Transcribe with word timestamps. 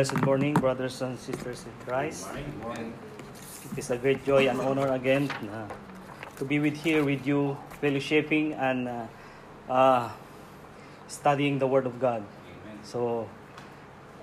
Blessed 0.00 0.24
morning, 0.24 0.54
brothers 0.54 1.02
and 1.02 1.18
sisters 1.20 1.68
in 1.68 1.76
Christ. 1.84 2.24
It 2.32 3.76
is 3.76 3.90
a 3.90 3.98
great 3.98 4.24
joy 4.24 4.48
and 4.48 4.58
honor 4.58 4.96
again 4.96 5.28
uh, 5.52 5.68
to 6.38 6.44
be 6.46 6.58
with 6.58 6.72
here 6.80 7.04
with 7.04 7.26
you, 7.26 7.54
fellowshipping 7.82 8.56
and 8.56 8.88
uh, 8.88 9.04
uh, 9.68 10.08
studying 11.06 11.58
the 11.58 11.66
Word 11.66 11.84
of 11.84 12.00
God. 12.00 12.24
So 12.82 13.28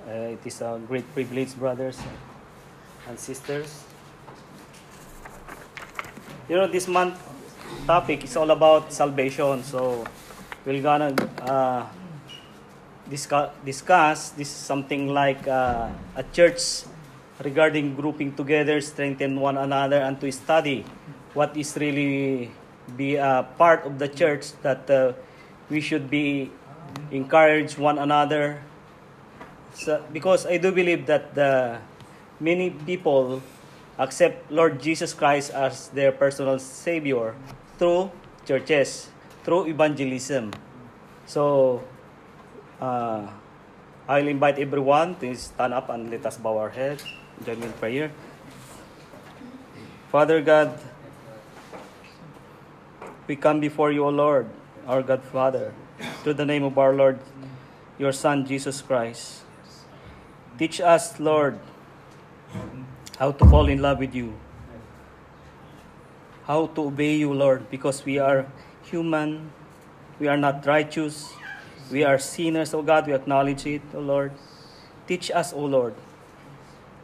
uh, 0.09 0.33
it 0.33 0.41
is 0.41 0.61
a 0.61 0.81
great 0.87 1.05
privilege, 1.13 1.53
brothers 1.53 2.01
and 3.07 3.13
sisters. 3.19 3.85
You 6.49 6.55
know, 6.55 6.65
this 6.65 6.87
month 6.87 7.21
topic 7.85 8.23
is 8.23 8.35
all 8.35 8.49
about 8.49 8.91
salvation. 8.91 9.61
So 9.61 10.07
we're 10.65 10.81
gonna 10.81 11.13
uh, 11.45 11.85
discuss, 13.09 13.51
discuss 13.65 14.29
this 14.31 14.47
is 14.47 14.55
something 14.55 15.07
like 15.07 15.47
uh, 15.47 15.89
a 16.15 16.23
church 16.31 16.83
regarding 17.43 17.95
grouping 17.95 18.33
together, 18.33 18.81
strengthen 18.81 19.39
one 19.39 19.57
another, 19.57 19.97
and 19.97 20.19
to 20.21 20.31
study 20.31 20.85
what 21.33 21.55
is 21.55 21.75
really 21.77 22.51
be 22.95 23.15
a 23.15 23.45
part 23.57 23.85
of 23.85 23.99
the 23.99 24.07
church 24.07 24.53
that 24.63 24.89
uh, 24.89 25.13
we 25.69 25.81
should 25.81 26.09
be 26.09 26.49
encourage 27.11 27.77
one 27.77 27.99
another. 27.99 28.61
So, 29.73 30.03
because 30.11 30.45
I 30.45 30.57
do 30.57 30.71
believe 30.71 31.05
that 31.05 31.35
the 31.35 31.77
many 32.39 32.71
people 32.71 33.41
accept 33.99 34.51
Lord 34.51 34.81
Jesus 34.81 35.13
Christ 35.13 35.51
as 35.51 35.89
their 35.89 36.11
personal 36.11 36.59
Savior 36.59 37.35
through 37.77 38.11
churches, 38.45 39.09
through 39.43 39.67
evangelism. 39.67 40.53
So, 41.25 41.83
uh, 42.81 43.27
I'll 44.07 44.27
invite 44.27 44.59
everyone 44.59 45.15
to 45.19 45.35
stand 45.35 45.73
up 45.73 45.89
and 45.89 46.09
let 46.09 46.25
us 46.25 46.37
bow 46.37 46.57
our 46.57 46.69
head. 46.69 47.01
Join 47.45 47.59
me 47.59 47.65
in 47.67 47.73
prayer. 47.73 48.11
Father 50.11 50.41
God, 50.41 50.79
we 53.27 53.35
come 53.35 53.59
before 53.59 53.91
you, 53.91 54.05
O 54.05 54.09
Lord, 54.09 54.47
our 54.87 55.03
God 55.03 55.23
Father, 55.23 55.73
through 56.23 56.35
the 56.35 56.45
name 56.45 56.63
of 56.63 56.77
our 56.77 56.93
Lord, 56.93 57.19
your 57.99 58.13
Son, 58.13 58.45
Jesus 58.45 58.81
Christ. 58.81 59.43
Teach 60.57 60.79
us, 60.79 61.19
Lord, 61.19 61.59
how 63.19 63.31
to 63.31 63.45
fall 63.45 63.67
in 63.67 63.81
love 63.81 63.99
with 63.99 64.15
you, 64.15 64.33
how 66.45 66.67
to 66.67 66.87
obey 66.87 67.15
you, 67.15 67.33
Lord, 67.33 67.69
because 67.69 68.05
we 68.05 68.17
are 68.17 68.47
human, 68.83 69.51
we 70.19 70.27
are 70.27 70.37
not 70.37 70.65
righteous, 70.65 71.33
we 71.91 72.03
are 72.03 72.19
sinners, 72.19 72.73
O 72.73 72.81
God, 72.81 73.07
we 73.07 73.13
acknowledge 73.13 73.65
it, 73.65 73.81
O 73.93 73.99
Lord. 73.99 74.31
Teach 75.07 75.31
us, 75.31 75.53
O 75.53 75.59
Lord. 75.59 75.95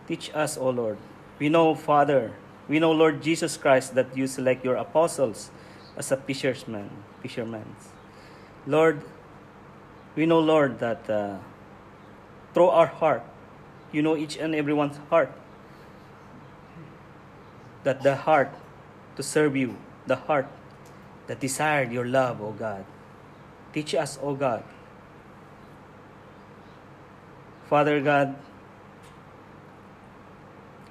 Teach 0.07 0.31
us, 0.33 0.57
O 0.57 0.69
Lord. 0.69 0.97
We 1.39 1.49
know, 1.49 1.75
Father, 1.75 2.33
we 2.67 2.79
know, 2.79 2.91
Lord 2.91 3.21
Jesus 3.21 3.57
Christ, 3.57 3.95
that 3.95 4.15
you 4.15 4.27
select 4.27 4.63
your 4.63 4.75
apostles 4.75 5.51
as 5.97 6.11
a 6.11 6.17
fisherman, 6.17 6.89
fishermen. 7.21 7.75
Lord, 8.65 9.01
we 10.16 10.25
know, 10.25 10.39
Lord, 10.39 10.79
that 10.79 11.09
uh, 11.09 11.38
through 12.53 12.69
our 12.69 12.88
heart, 12.88 13.23
you 13.91 14.01
know 14.01 14.16
each 14.16 14.38
and 14.38 14.55
everyone's 14.55 14.97
heart. 15.09 15.31
That 17.83 18.01
the 18.01 18.16
heart 18.16 18.53
to 19.16 19.23
serve 19.23 19.55
you, 19.55 19.75
the 20.07 20.16
heart 20.16 20.47
that 21.27 21.39
desired 21.39 21.91
your 21.91 22.05
love, 22.05 22.41
O 22.41 22.51
God. 22.51 22.85
Teach 23.73 23.95
us, 23.95 24.19
O 24.22 24.35
God. 24.35 24.63
Father 27.66 28.00
God, 28.01 28.38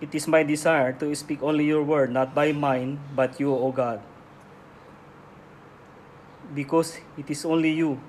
it 0.01 0.13
is 0.15 0.27
my 0.27 0.43
desire 0.43 0.93
to 0.99 1.15
speak 1.15 1.43
only 1.43 1.65
your 1.65 1.83
word, 1.85 2.11
not 2.11 2.35
by 2.35 2.51
mine, 2.51 2.99
but 3.15 3.39
you, 3.39 3.55
O 3.55 3.71
God. 3.71 4.03
Because 6.53 6.99
it 7.17 7.31
is 7.31 7.45
only 7.45 7.71
you 7.71 8.01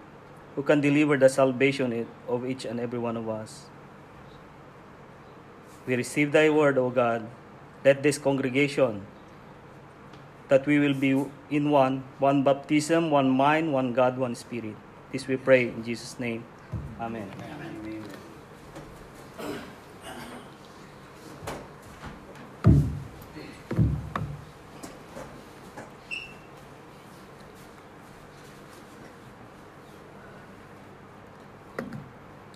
who 0.56 0.64
can 0.64 0.82
deliver 0.82 1.18
the 1.18 1.30
salvation 1.30 2.08
of 2.28 2.50
each 2.50 2.66
and 2.66 2.80
every 2.80 2.98
one 2.98 3.16
of 3.16 3.30
us. 3.30 3.70
We 5.86 5.96
receive 5.96 6.32
thy 6.32 6.50
word, 6.50 6.78
O 6.78 6.90
God. 6.90 7.28
Let 7.86 8.02
this 8.02 8.18
congregation, 8.18 9.06
that 10.50 10.66
we 10.66 10.80
will 10.80 10.94
be 10.94 11.26
in 11.50 11.70
one, 11.70 12.04
one 12.20 12.44
baptism, 12.44 13.10
one 13.10 13.30
mind, 13.30 13.72
one 13.72 13.94
God, 13.94 14.18
one 14.18 14.36
spirit. 14.36 14.76
This 15.12 15.28
we 15.28 15.38
pray 15.38 15.70
in 15.70 15.84
Jesus' 15.84 16.20
name. 16.20 16.44
Amen. 17.00 17.30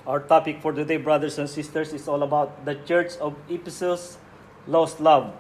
Our 0.07 0.21
topic 0.21 0.61
for 0.61 0.71
today, 0.71 0.95
brothers 0.95 1.37
and 1.37 1.49
sisters, 1.49 1.91
is 1.91 2.07
all 2.07 2.23
about 2.23 2.63
the 2.63 2.75
church 2.87 3.17
of 3.19 3.35
Ephesus 3.49 4.17
lost 4.65 5.01
love. 5.01 5.35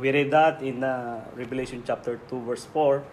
We 0.00 0.08
read 0.08 0.32
that 0.32 0.64
in 0.64 0.80
uh, 0.80 1.20
Revelation 1.36 1.84
chapter 1.84 2.16
2, 2.32 2.40
verse 2.48 2.64
4. 2.72 3.04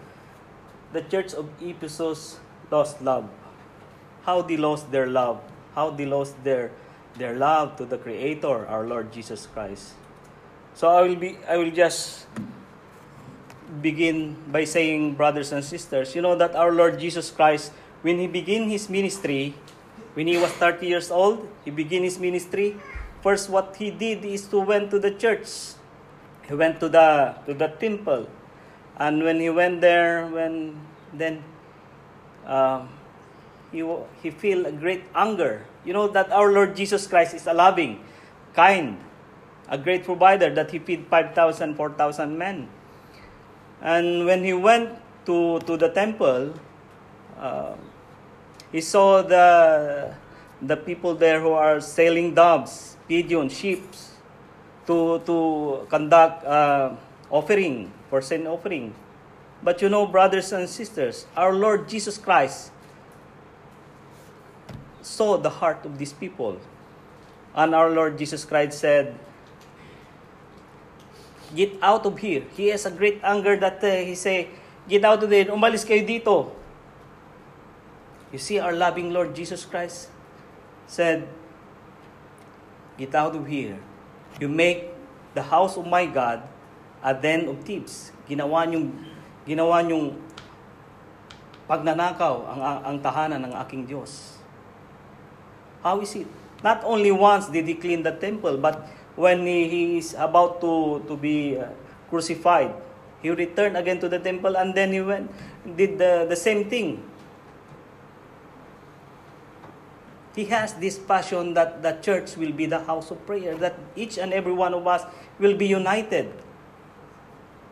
The 0.96 1.04
church 1.04 1.36
of 1.36 1.52
Ephesus 1.60 2.40
lost 2.72 3.04
love. 3.04 3.28
How 4.24 4.42
they 4.42 4.56
lost 4.56 4.90
their 4.90 5.06
love? 5.06 5.44
How 5.76 5.92
they 5.92 6.06
lost 6.06 6.42
their, 6.46 6.72
their 7.20 7.36
love 7.36 7.76
to 7.76 7.84
the 7.84 7.98
Creator, 7.98 8.66
our 8.72 8.88
Lord 8.88 9.12
Jesus 9.12 9.52
Christ. 9.52 10.00
So 10.76 10.88
I 10.88 11.02
will 11.04 11.20
be 11.20 11.36
I 11.44 11.58
will 11.58 11.76
just 11.76 12.24
begin 13.84 14.40
by 14.48 14.64
saying, 14.64 15.20
brothers 15.20 15.52
and 15.52 15.66
sisters, 15.66 16.16
you 16.16 16.22
know 16.22 16.40
that 16.40 16.56
our 16.56 16.72
Lord 16.72 17.04
Jesus 17.04 17.32
Christ, 17.32 17.74
when 18.00 18.18
he 18.18 18.28
began 18.28 18.70
his 18.70 18.88
ministry, 18.88 19.56
when 20.14 20.28
he 20.28 20.38
was 20.38 20.56
30 20.56 20.88
years 20.88 21.12
old, 21.12 21.52
he 21.66 21.72
began 21.72 22.04
his 22.04 22.18
ministry. 22.18 22.80
First, 23.20 23.50
what 23.50 23.76
he 23.76 23.92
did 23.92 24.24
is 24.24 24.48
to 24.56 24.64
went 24.64 24.90
to 24.92 25.00
the 25.00 25.12
church. 25.12 25.77
He 26.48 26.56
went 26.56 26.80
to 26.80 26.88
the 26.88 27.36
to 27.46 27.54
the 27.54 27.68
temple, 27.68 28.28
and 28.96 29.24
when 29.24 29.40
he 29.40 29.50
went 29.52 29.82
there, 29.84 30.28
when 30.28 30.80
then 31.12 31.44
uh, 32.48 32.88
he 33.72 33.84
he 34.24 34.32
feel 34.32 34.66
a 34.66 34.72
great 34.72 35.04
anger. 35.14 35.68
You 35.84 35.94
know 35.94 36.08
that 36.08 36.32
our 36.32 36.52
Lord 36.52 36.76
Jesus 36.76 37.08
Christ 37.08 37.36
is 37.36 37.48
a 37.48 37.54
loving, 37.54 38.00
kind, 38.56 38.98
a 39.68 39.78
great 39.78 40.04
provider 40.04 40.52
that 40.56 40.72
he 40.72 40.80
feed 40.80 41.08
5,000, 41.08 41.76
4,000 41.76 42.38
men. 42.38 42.68
And 43.80 44.26
when 44.26 44.44
he 44.44 44.52
went 44.52 45.00
to 45.28 45.60
to 45.68 45.76
the 45.76 45.92
temple. 45.92 46.56
Uh, 47.38 47.76
he 48.72 48.82
saw 48.82 49.22
the 49.22 50.16
the 50.64 50.76
people 50.76 51.14
there 51.14 51.40
who 51.40 51.52
are 51.52 51.80
selling 51.80 52.34
doves, 52.34 52.98
pigeons, 53.08 53.54
sheep, 53.54 53.84
to 54.88 55.20
to 55.28 55.38
conduct 55.92 56.44
uh, 56.48 56.96
offering 57.30 57.92
for 58.10 58.22
sin 58.22 58.48
offering. 58.48 58.96
But 59.62 59.82
you 59.82 59.90
know, 59.90 60.08
brothers 60.08 60.52
and 60.52 60.70
sisters, 60.70 61.26
our 61.36 61.54
Lord 61.54 61.90
Jesus 61.90 62.18
Christ 62.18 62.72
saw 65.02 65.38
the 65.38 65.50
heart 65.50 65.86
of 65.86 65.98
these 65.98 66.14
people, 66.14 66.58
and 67.56 67.76
our 67.76 67.90
Lord 67.92 68.18
Jesus 68.18 68.46
Christ 68.48 68.80
said, 68.80 69.14
"Get 71.54 71.76
out 71.82 72.06
of 72.06 72.18
here." 72.20 72.48
He 72.56 72.72
has 72.72 72.88
a 72.88 72.94
great 72.94 73.20
anger 73.24 73.60
that 73.60 73.84
uh, 73.84 74.02
he 74.08 74.16
say, 74.16 74.50
"Get 74.88 75.04
out 75.04 75.22
of 75.22 75.30
there, 75.30 75.52
umalis 75.52 75.84
kayo 75.84 76.02
dito." 76.02 76.58
You 78.32 78.40
see, 78.40 78.60
our 78.60 78.76
loving 78.76 79.14
Lord 79.16 79.32
Jesus 79.36 79.64
Christ 79.64 80.12
said, 80.86 81.28
Get 82.98 83.14
out 83.16 83.36
of 83.36 83.48
here. 83.48 83.80
You 84.38 84.48
make 84.48 84.94
the 85.34 85.42
house 85.42 85.78
of 85.78 85.86
my 85.86 86.06
God 86.06 86.46
a 87.02 87.14
den 87.14 87.50
of 87.50 87.62
thieves. 87.66 88.14
Ginawa 88.30 88.66
niyong, 88.70 88.94
ginawa 89.46 89.82
niyong 89.82 90.14
pagnanakaw 91.66 92.36
ang, 92.48 92.62
ang 92.86 92.98
tahanan 93.02 93.42
ng 93.50 93.54
aking 93.58 93.90
Diyos. 93.90 94.38
How 95.82 96.00
is 96.02 96.14
it? 96.16 96.30
Not 96.66 96.82
only 96.86 97.14
once 97.14 97.50
did 97.50 97.70
he 97.70 97.78
clean 97.78 98.02
the 98.02 98.14
temple, 98.14 98.58
but 98.58 98.82
when 99.14 99.46
he, 99.46 99.70
he 99.70 99.84
is 100.02 100.18
about 100.18 100.62
to, 100.62 101.06
to 101.06 101.14
be 101.18 101.58
uh, 101.58 101.70
crucified, 102.10 102.74
he 103.22 103.30
returned 103.30 103.78
again 103.78 104.00
to 104.02 104.10
the 104.10 104.18
temple 104.18 104.58
and 104.58 104.74
then 104.74 104.94
he 104.94 105.02
went, 105.02 105.30
did 105.78 105.98
the, 105.98 106.26
the 106.30 106.36
same 106.38 106.70
thing 106.70 107.02
he 110.38 110.46
has 110.54 110.78
this 110.78 111.02
passion 111.02 111.58
that 111.58 111.82
the 111.82 111.98
church 111.98 112.38
will 112.38 112.54
be 112.54 112.70
the 112.70 112.78
house 112.86 113.10
of 113.10 113.18
prayer, 113.26 113.58
that 113.58 113.74
each 113.98 114.22
and 114.22 114.30
every 114.30 114.54
one 114.54 114.70
of 114.78 114.86
us 114.86 115.02
will 115.42 115.58
be 115.58 115.66
united, 115.66 116.30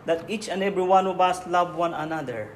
that 0.09 0.25
each 0.25 0.49
and 0.49 0.65
every 0.65 0.81
one 0.81 1.05
of 1.05 1.21
us 1.21 1.45
love 1.45 1.77
one 1.77 1.93
another. 1.93 2.49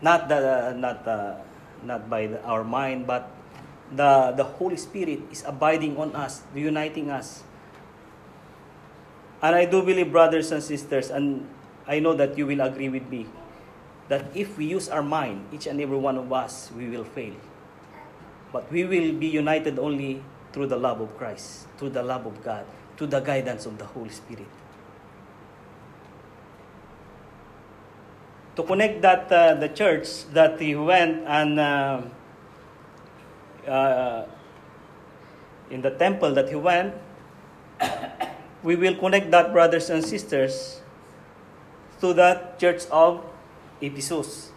Not 0.00 0.30
the, 0.30 0.70
not 0.78 1.02
the, 1.02 1.42
not 1.82 2.08
by 2.08 2.30
the, 2.30 2.38
our 2.46 2.62
mind, 2.62 3.10
but 3.10 3.26
the, 3.90 4.30
the 4.38 4.44
Holy 4.44 4.76
Spirit 4.76 5.18
is 5.32 5.42
abiding 5.42 5.98
on 5.98 6.14
us, 6.14 6.46
uniting 6.54 7.10
us. 7.10 7.42
And 9.42 9.56
I 9.56 9.64
do 9.64 9.82
believe, 9.82 10.12
brothers 10.12 10.52
and 10.52 10.62
sisters, 10.62 11.10
and 11.10 11.50
I 11.88 11.98
know 11.98 12.14
that 12.14 12.38
you 12.38 12.46
will 12.46 12.60
agree 12.60 12.88
with 12.88 13.10
me, 13.10 13.26
that 14.06 14.26
if 14.32 14.56
we 14.56 14.66
use 14.66 14.88
our 14.88 15.02
mind, 15.02 15.46
each 15.52 15.66
and 15.66 15.80
every 15.80 15.98
one 15.98 16.16
of 16.16 16.32
us, 16.32 16.70
we 16.70 16.86
will 16.88 17.02
fail. 17.02 17.34
But 18.52 18.70
we 18.72 18.84
will 18.84 19.12
be 19.12 19.26
united 19.26 19.78
only 19.78 20.22
through 20.52 20.68
the 20.68 20.76
love 20.76 21.00
of 21.00 21.16
Christ, 21.18 21.68
through 21.76 21.90
the 21.90 22.02
love 22.02 22.26
of 22.26 22.42
God, 22.42 22.64
through 22.96 23.08
the 23.08 23.20
guidance 23.20 23.66
of 23.66 23.78
the 23.78 23.84
Holy 23.84 24.10
Spirit. 24.10 24.48
To 28.56 28.62
connect 28.62 29.02
that, 29.02 29.30
uh, 29.30 29.54
the 29.54 29.68
church 29.68 30.26
that 30.32 30.60
he 30.60 30.74
went 30.74 31.22
and 31.26 31.60
uh, 31.60 32.02
uh, 33.68 34.26
in 35.70 35.82
the 35.82 35.90
temple 35.90 36.34
that 36.34 36.48
he 36.48 36.56
went, 36.56 36.94
we 38.62 38.74
will 38.74 38.96
connect 38.96 39.30
that, 39.30 39.52
brothers 39.52 39.90
and 39.90 40.04
sisters, 40.04 40.80
to 42.00 42.12
that 42.14 42.58
church 42.58 42.86
of 42.90 43.24
Ephesus. 43.80 44.50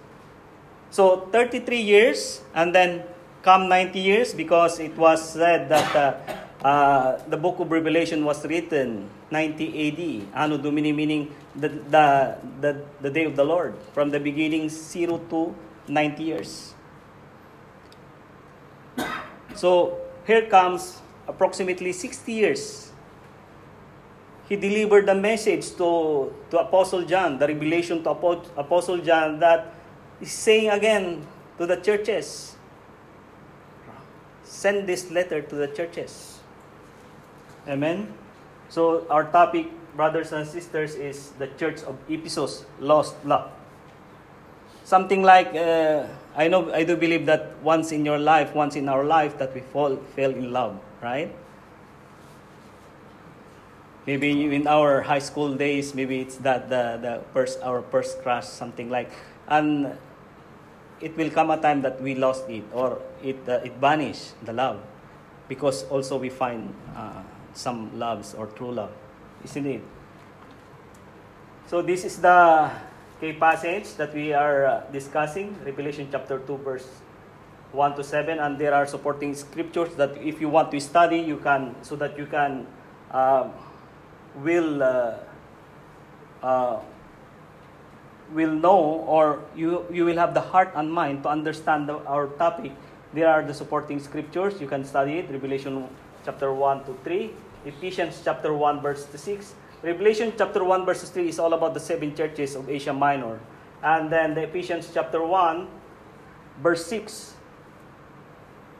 So 0.89 1.27
33 1.31 1.77
years, 1.79 2.41
and 2.55 2.73
then 2.73 3.03
come 3.41 3.67
90 3.69 3.99
years, 3.99 4.33
because 4.33 4.79
it 4.79 4.95
was 4.97 5.33
said 5.33 5.69
that 5.69 5.95
uh, 5.95 6.65
uh, 6.65 7.17
the 7.27 7.37
book 7.37 7.59
of 7.59 7.71
Revelation 7.71 8.23
was 8.23 8.45
written 8.45 9.09
90 9.31 9.65
AD, 9.65 10.01
Anno 10.35 10.57
Domini, 10.57 10.91
meaning 10.91 11.33
the, 11.55 11.69
the, 11.69 12.37
the, 12.59 12.81
the 13.01 13.09
day 13.09 13.25
of 13.25 13.35
the 13.35 13.43
Lord, 13.43 13.75
from 13.93 14.09
the 14.11 14.19
beginning 14.19 14.69
0 14.69 15.17
to 15.29 15.55
90 15.87 16.23
years. 16.23 16.73
So 19.55 19.97
here 20.25 20.45
comes 20.45 21.01
approximately 21.27 21.91
60 21.93 22.31
years. 22.31 22.91
He 24.47 24.55
delivered 24.55 25.07
the 25.07 25.15
message 25.15 25.75
to, 25.77 26.33
to 26.51 26.59
Apostle 26.59 27.03
John, 27.03 27.39
the 27.39 27.47
revelation 27.47 28.03
to 28.03 28.09
Apostle 28.11 28.97
John 28.99 29.39
that 29.39 29.73
is 30.19 30.31
saying 30.31 30.69
again 30.69 31.25
to 31.57 31.65
the 31.65 31.77
churches, 31.77 32.50
send 34.61 34.85
this 34.85 35.09
letter 35.09 35.41
to 35.41 35.55
the 35.55 35.67
churches. 35.73 36.37
Amen. 37.67 38.13
So 38.69 39.09
our 39.09 39.25
topic, 39.25 39.65
brothers 39.97 40.31
and 40.31 40.45
sisters, 40.47 40.93
is 40.93 41.33
the 41.41 41.47
church 41.57 41.81
of 41.81 41.97
Ephesus, 42.07 42.63
lost 42.79 43.17
love. 43.25 43.49
Something 44.85 45.23
like 45.23 45.55
uh, 45.55 46.05
I 46.37 46.47
know 46.47 46.71
I 46.73 46.83
do 46.83 46.95
believe 46.95 47.25
that 47.25 47.57
once 47.63 47.91
in 47.91 48.05
your 48.05 48.19
life, 48.19 48.53
once 48.53 48.75
in 48.75 48.87
our 48.87 49.03
life, 49.03 49.37
that 49.39 49.53
we 49.55 49.61
fall 49.73 49.97
fell 50.15 50.29
in 50.29 50.53
love, 50.53 50.77
right? 51.01 51.33
Maybe 54.05 54.29
in 54.29 54.67
our 54.67 55.01
high 55.01 55.21
school 55.21 55.53
days, 55.55 55.93
maybe 55.93 56.21
it's 56.21 56.37
that 56.45 56.69
the, 56.69 56.97
the 57.01 57.21
first 57.33 57.61
our 57.63 57.81
first 57.89 58.21
crush, 58.21 58.45
something 58.45 58.89
like, 58.89 59.09
and 59.47 59.97
it 61.01 61.17
will 61.17 61.29
come 61.29 61.49
a 61.49 61.57
time 61.57 61.81
that 61.81 62.01
we 62.01 62.15
lost 62.15 62.49
it 62.49 62.63
or 62.73 63.01
it 63.23 63.37
uh, 63.49 63.65
it 63.65 63.73
vanished 63.81 64.33
the 64.45 64.53
love, 64.53 64.79
because 65.49 65.83
also 65.89 66.17
we 66.17 66.29
find 66.29 66.73
uh, 66.95 67.21
some 67.53 67.97
loves 67.97 68.33
or 68.33 68.47
true 68.47 68.71
love, 68.71 68.91
isn't 69.43 69.65
it? 69.65 69.81
So 71.67 71.81
this 71.81 72.03
is 72.03 72.19
the 72.19 72.69
key 73.19 73.33
passage 73.33 73.95
that 73.95 74.13
we 74.13 74.33
are 74.33 74.65
uh, 74.65 74.83
discussing, 74.91 75.55
Revelation 75.63 76.07
chapter 76.11 76.39
2, 76.39 76.57
verse 76.57 76.87
1 77.71 77.95
to 77.95 78.03
7, 78.03 78.39
and 78.39 78.57
there 78.57 78.73
are 78.73 78.85
supporting 78.85 79.33
scriptures 79.33 79.95
that 79.95 80.17
if 80.17 80.41
you 80.41 80.49
want 80.49 80.71
to 80.71 80.79
study, 80.81 81.19
you 81.19 81.37
can, 81.37 81.75
so 81.81 81.95
that 81.95 82.17
you 82.17 82.25
can, 82.25 82.67
uh, 83.11 83.47
will, 84.35 84.83
uh, 84.83 85.15
uh, 86.43 86.79
will 88.33 88.53
know 88.53 89.05
or 89.07 89.41
you, 89.55 89.85
you 89.91 90.05
will 90.05 90.17
have 90.17 90.33
the 90.33 90.41
heart 90.41 90.71
and 90.75 90.91
mind 90.91 91.23
to 91.23 91.29
understand 91.29 91.89
the, 91.89 91.97
our 92.05 92.27
topic. 92.27 92.71
There 93.13 93.27
are 93.27 93.43
the 93.43 93.53
supporting 93.53 93.99
scriptures. 93.99 94.59
You 94.61 94.67
can 94.67 94.85
study 94.85 95.19
it, 95.19 95.29
Revelation 95.29 95.87
chapter 96.23 96.53
1 96.53 96.85
to 96.85 96.97
3, 97.03 97.31
Ephesians 97.65 98.21
chapter 98.23 98.53
1, 98.53 98.81
verse 98.81 99.05
6, 99.07 99.55
Revelation 99.81 100.31
chapter 100.37 100.63
1 100.63 100.85
verses 100.85 101.09
3 101.09 101.27
is 101.27 101.39
all 101.39 101.53
about 101.53 101.73
the 101.73 101.79
seven 101.79 102.13
churches 102.15 102.55
of 102.55 102.69
Asia 102.69 102.93
Minor. 102.93 103.39
And 103.81 104.11
then 104.11 104.35
the 104.35 104.43
Ephesians 104.43 104.89
chapter 104.93 105.25
1 105.25 105.67
verse 106.61 106.85
6. 106.85 107.33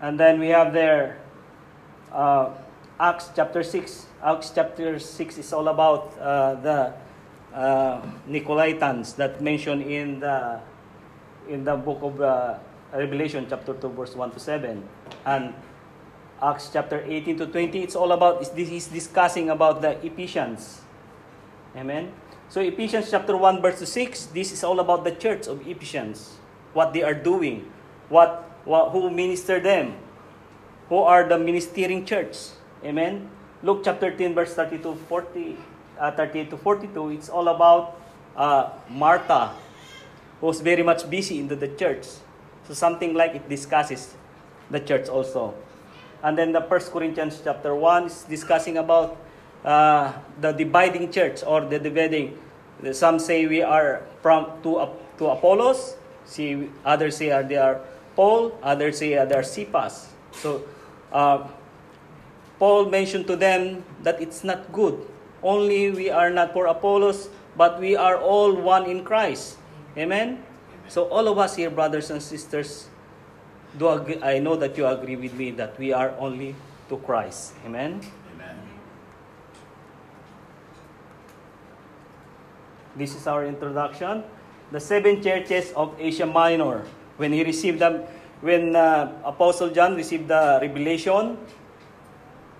And 0.01 0.19
then 0.19 0.39
we 0.39 0.50
have 0.50 0.74
there 0.74 1.18
uh, 2.13 2.54
Acts 3.00 3.31
chapter 3.36 3.63
6. 3.63 4.06
Acts 4.24 4.51
chapter 4.54 5.00
6 5.00 5.38
is 5.39 5.54
all 5.54 5.69
about 5.69 6.15
uh, 6.19 6.54
the 6.62 6.94
uh, 7.53 8.01
Nicolaitans 8.30 9.15
that 9.15 9.42
mentioned 9.42 9.83
in 9.83 10.19
the 10.19 10.59
in 11.50 11.63
the 11.63 11.75
book 11.75 12.00
of 12.01 12.21
uh, 12.21 12.57
Revelation 12.94 13.45
chapter 13.50 13.74
2 13.74 13.89
verse 13.89 14.15
1 14.15 14.31
to 14.31 14.39
7. 14.39 14.83
And 15.25 15.53
Acts 16.42 16.69
chapter 16.74 17.03
18 17.06 17.38
to 17.38 17.45
20, 17.48 17.83
it's 17.83 17.95
all 17.95 18.12
about, 18.12 18.42
this 18.56 18.69
is 18.69 18.88
discussing 18.88 19.50
about 19.50 19.81
the 19.81 20.03
Ephesians. 20.06 20.81
Amen? 21.75 22.12
So 22.50 22.59
Ephesians 22.62 23.12
chapter 23.12 23.38
1 23.38 23.62
verse 23.62 23.88
6, 23.88 24.25
this 24.33 24.51
is 24.51 24.63
all 24.63 24.80
about 24.80 25.04
the 25.04 25.12
church 25.12 25.47
of 25.47 25.65
Ephesians. 25.68 26.38
What 26.74 26.94
they 26.94 27.04
are 27.04 27.13
doing. 27.13 27.71
What, 28.09 28.44
what 28.65 28.92
who 28.92 29.09
minister 29.09 29.59
them. 29.59 29.95
Who 30.89 30.97
are 30.97 31.27
the 31.27 31.38
ministering 31.38 32.06
church. 32.06 32.38
Amen? 32.83 33.30
Luke 33.63 33.81
chapter 33.86 34.09
10 34.09 34.33
verse 34.33 34.54
30 34.54 34.80
to 34.80 34.95
40, 35.07 35.56
uh, 36.02 36.10
38 36.12 36.50
to 36.50 36.58
42, 36.58 37.10
it's 37.12 37.30
all 37.30 37.48
about 37.48 38.02
uh, 38.36 38.70
Martha, 38.90 39.54
who's 40.42 40.60
very 40.60 40.81
much 40.81 41.08
busy 41.10 41.40
into 41.40 41.56
the 41.56 41.68
church. 41.68 42.08
So 42.68 42.74
something 42.74 43.14
like 43.14 43.36
it 43.36 43.48
discusses 43.48 44.16
the 44.72 44.80
church 44.80 45.08
also. 45.08 45.54
And 46.24 46.38
then 46.38 46.52
the 46.52 46.62
First 46.62 46.92
Corinthians 46.92 47.40
chapter 47.44 47.76
1 47.76 48.08
is 48.08 48.24
discussing 48.24 48.78
about 48.78 49.18
uh, 49.64 50.14
the 50.40 50.52
dividing 50.52 51.12
church 51.12 51.44
or 51.46 51.62
the 51.62 51.78
dividing. 51.78 52.38
Some 52.94 53.20
say 53.20 53.46
we 53.46 53.62
are 53.62 54.02
from 54.22 54.50
to 54.64 54.90
to 55.22 55.30
Apollos. 55.30 55.98
See, 56.26 56.70
others 56.84 57.18
say 57.18 57.30
they 57.46 57.58
are 57.58 57.81
Paul. 58.16 58.58
Others 58.64 58.98
say 58.98 59.14
they 59.14 59.36
are 59.38 59.46
Cephas. 59.46 60.10
So, 60.34 60.66
uh, 61.14 61.46
Paul 62.58 62.90
mentioned 62.90 63.28
to 63.28 63.36
them 63.36 63.86
that 64.02 64.22
it's 64.22 64.44
not 64.44 64.72
good. 64.74 64.98
Only 65.44 65.92
we 65.92 66.10
are 66.10 66.30
not 66.30 66.54
for 66.54 66.68
Apollos, 66.68 67.30
but 67.57 67.80
we 67.80 67.95
are 67.95 68.18
all 68.18 68.54
one 68.54 68.86
in 68.86 69.04
Christ. 69.04 69.57
Amen. 69.98 70.44
So 70.88 71.06
all 71.10 71.28
of 71.28 71.38
us 71.38 71.56
here, 71.56 71.69
brothers 71.69 72.12
and 72.12 72.21
sisters, 72.21 72.88
do 73.78 73.90
agree, 73.90 74.21
I 74.21 74.40
know 74.40 74.56
that 74.56 74.78
you 74.78 74.86
agree 74.86 75.16
with 75.16 75.33
me 75.33 75.52
that 75.52 75.78
we 75.80 75.94
are 75.94 76.14
only 76.19 76.56
to 76.90 76.98
Christ. 76.98 77.54
Amen. 77.66 78.02
This 82.95 83.16
is 83.16 83.26
our 83.26 83.45
introduction. 83.48 84.24
The 84.71 84.80
seven 84.80 85.24
churches 85.24 85.71
of 85.80 85.95
Asia 85.98 86.26
Minor. 86.26 86.83
When 87.16 87.31
he 87.31 87.44
received 87.44 87.80
them, 87.80 88.04
when 88.42 88.76
uh, 88.76 89.12
Apostle 89.24 89.69
John 89.69 89.95
received 89.95 90.28
the 90.28 90.60
revelation, 90.62 91.38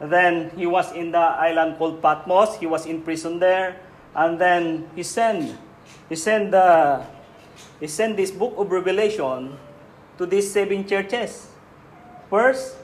then 0.10 0.50
he 0.58 0.66
was 0.66 0.92
in 0.94 1.12
the 1.12 1.22
island 1.22 1.78
called 1.78 2.02
Patmos. 2.02 2.58
He 2.58 2.66
was 2.66 2.86
in 2.86 3.02
prison 3.02 3.38
there, 3.38 3.78
and 4.16 4.40
then 4.42 4.90
he 4.96 5.04
sent 5.04 5.54
he 6.10 6.16
sent 6.16 6.52
the 6.52 7.06
he 7.80 7.88
sent 7.88 8.18
this 8.18 8.32
book 8.32 8.54
of 8.58 8.72
Revelation 8.72 9.58
to 10.18 10.26
these 10.26 10.50
seven 10.50 10.88
churches. 10.88 11.50
First, 12.30 12.78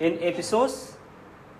in 0.00 0.16
Ephesus, 0.22 0.96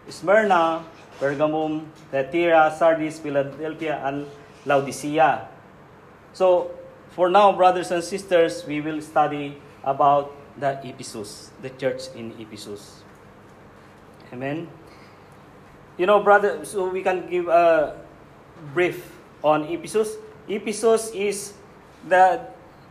Smyrna, 0.08 0.84
Pergamum, 1.18 1.86
Thyatira, 2.10 2.74
Sardis, 2.78 3.18
Philadelphia, 3.18 4.00
and 4.04 4.26
Laodicea. 4.64 5.48
So, 6.32 6.70
for 7.10 7.28
now, 7.28 7.52
brothers 7.52 7.90
and 7.90 8.02
sisters, 8.02 8.64
we 8.66 8.80
will 8.80 9.00
study 9.00 9.60
about 9.84 10.32
the 10.58 10.80
Ephesus, 10.86 11.50
the 11.60 11.70
church 11.70 12.08
in 12.14 12.32
Ephesus. 12.38 13.02
Amen. 14.32 14.68
You 15.98 16.06
know, 16.06 16.22
brother, 16.22 16.64
so 16.64 16.88
we 16.88 17.02
can 17.02 17.28
give 17.28 17.48
a 17.48 17.96
brief 18.72 19.04
on 19.44 19.68
Ephesus. 19.68 20.16
Ephesus 20.48 21.12
is 21.12 21.52
the 22.08 22.40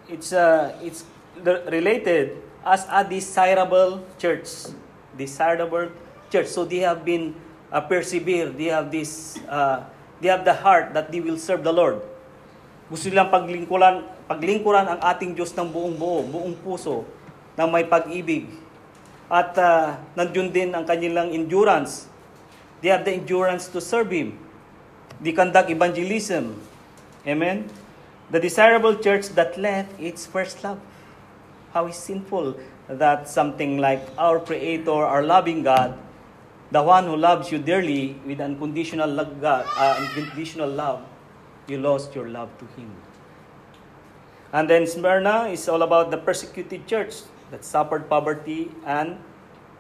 it's 0.08 0.32
uh, 0.32 0.78
it's 0.84 1.04
the, 1.42 1.66
related 1.72 2.38
as 2.62 2.86
a 2.90 3.02
desirable 3.04 4.06
church, 4.22 4.70
desirable 5.18 5.90
church. 6.30 6.48
So 6.48 6.64
they 6.64 6.86
have 6.86 7.04
been 7.04 7.34
uh, 7.72 7.82
persevere. 7.82 8.54
They 8.54 8.70
have 8.70 8.94
this 8.94 9.42
uh, 9.50 9.84
They 10.22 10.30
have 10.30 10.46
the 10.46 10.54
heart 10.54 10.94
that 10.94 11.10
they 11.10 11.18
will 11.18 11.42
serve 11.42 11.66
the 11.66 11.74
Lord. 11.74 11.98
Gusto 12.94 13.10
nilang 13.10 13.34
paglingkuran, 13.34 14.06
paglingkuran 14.30 14.86
ang 14.86 15.00
ating 15.02 15.34
Diyos 15.34 15.50
ng 15.58 15.66
buong 15.74 15.98
buo, 15.98 16.22
buong 16.22 16.54
puso, 16.62 17.10
ng 17.58 17.68
may 17.74 17.90
pag-ibig. 17.90 18.46
At 19.26 19.58
uh, 19.58 19.98
nandun 20.14 20.54
din 20.54 20.70
ang 20.78 20.86
kanilang 20.86 21.34
endurance. 21.34 22.06
They 22.82 22.90
have 22.90 23.06
the 23.06 23.14
endurance 23.14 23.68
to 23.70 23.82
serve 23.82 24.12
Him. 24.12 24.38
They 25.22 25.32
conduct 25.32 25.70
evangelism. 25.70 26.60
Amen? 27.26 27.70
The 28.32 28.40
desirable 28.40 28.96
church 28.96 29.30
that 29.30 29.58
left 29.58 30.00
its 30.00 30.26
first 30.26 30.64
love. 30.64 30.80
How 31.74 31.88
is 31.88 31.96
sinful 31.96 32.58
that 32.88 33.30
something 33.30 33.78
like 33.78 34.02
our 34.18 34.40
Creator, 34.40 34.92
our 34.92 35.24
loving 35.24 35.64
God, 35.64 35.98
the 36.72 36.82
one 36.82 37.06
who 37.06 37.16
loves 37.16 37.52
you 37.52 37.60
dearly 37.60 38.16
with 38.26 38.42
unconditional 38.42 39.10
love, 39.10 39.44
uh, 39.44 39.64
unconditional 40.00 40.70
love, 40.70 41.06
you 41.68 41.78
lost 41.78 42.16
your 42.16 42.30
love 42.30 42.50
to 42.60 42.66
Him. 42.80 42.90
And 44.54 44.70
then 44.70 44.88
Smyrna 44.88 45.48
is 45.48 45.70
all 45.70 45.82
about 45.82 46.12
the 46.12 46.18
persecuted 46.18 46.88
church 46.88 47.24
that 47.52 47.64
suffered 47.64 48.10
poverty 48.10 48.72
and 48.86 49.18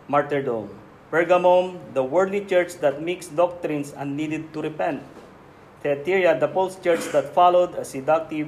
martyrdom. 0.07 0.69
Pergamum, 1.11 1.75
the 1.93 2.01
worldly 2.01 2.45
church 2.45 2.79
that 2.79 3.03
mixed 3.03 3.35
doctrines 3.35 3.91
and 3.91 4.15
needed 4.15 4.53
to 4.53 4.61
repent. 4.61 5.03
Thyatira, 5.83 6.39
the 6.39 6.47
false 6.47 6.79
church 6.79 7.03
that 7.11 7.35
followed 7.35 7.75
seductive 7.85 8.47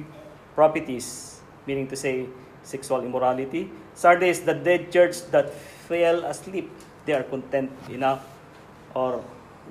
prophetess, 0.54 1.40
meaning 1.66 1.86
to 1.88 1.96
say 1.96 2.24
sexual 2.62 3.04
immorality. 3.04 3.70
Sardis, 3.92 4.40
the 4.40 4.54
dead 4.54 4.90
church 4.90 5.20
that 5.30 5.52
fell 5.52 6.24
asleep. 6.24 6.72
They 7.04 7.12
are 7.12 7.22
content 7.22 7.70
enough 7.90 8.24
or 8.94 9.22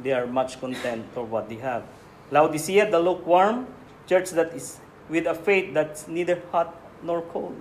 they 0.04 0.12
are 0.12 0.28
much 0.28 0.60
content 0.60 1.04
for 1.16 1.26
what 1.26 1.50
they 1.50 1.58
have. 1.58 1.82
Laodicea, 2.30 2.92
the 2.92 3.00
lukewarm 3.00 3.66
church 4.06 4.30
that 4.38 4.54
is 4.54 4.78
with 5.10 5.26
a 5.26 5.34
faith 5.34 5.74
that's 5.74 6.08
neither 6.08 6.40
hot 6.52 6.78
nor 7.02 7.22
cold. 7.34 7.58